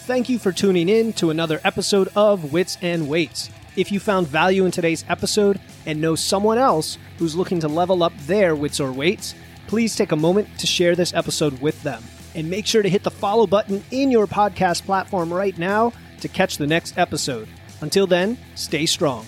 Thank 0.10 0.28
you 0.28 0.40
for 0.40 0.52
tuning 0.52 0.90
in 0.90 1.14
to 1.14 1.30
another 1.30 1.62
episode 1.64 2.10
of 2.16 2.52
Wits 2.52 2.80
and 2.82 3.08
Weights. 3.08 3.52
If 3.76 3.92
you 3.92 4.00
found 4.00 4.26
value 4.28 4.66
in 4.66 4.72
today's 4.72 5.06
episode 5.08 5.62
and 5.86 6.02
know 6.02 6.16
someone 6.16 6.58
else 6.58 6.98
who's 7.20 7.36
looking 7.36 7.60
to 7.60 7.68
level 7.68 8.02
up 8.02 8.12
their 8.22 8.56
wits 8.56 8.80
or 8.80 8.92
weights, 8.92 9.36
please 9.68 9.96
take 9.96 10.12
a 10.12 10.16
moment 10.16 10.48
to 10.58 10.66
share 10.66 10.96
this 10.96 11.14
episode 11.14 11.62
with 11.62 11.84
them. 11.84 12.04
And 12.34 12.50
make 12.50 12.66
sure 12.66 12.82
to 12.82 12.90
hit 12.90 13.04
the 13.04 13.12
follow 13.12 13.46
button 13.46 13.84
in 13.92 14.10
your 14.10 14.26
podcast 14.26 14.84
platform 14.84 15.32
right 15.32 15.56
now 15.60 15.94
to 16.22 16.28
catch 16.28 16.58
the 16.58 16.66
next 16.66 16.98
episode. 16.98 17.48
Until 17.82 18.08
then, 18.08 18.36
stay 18.56 18.88
strong. 18.88 19.28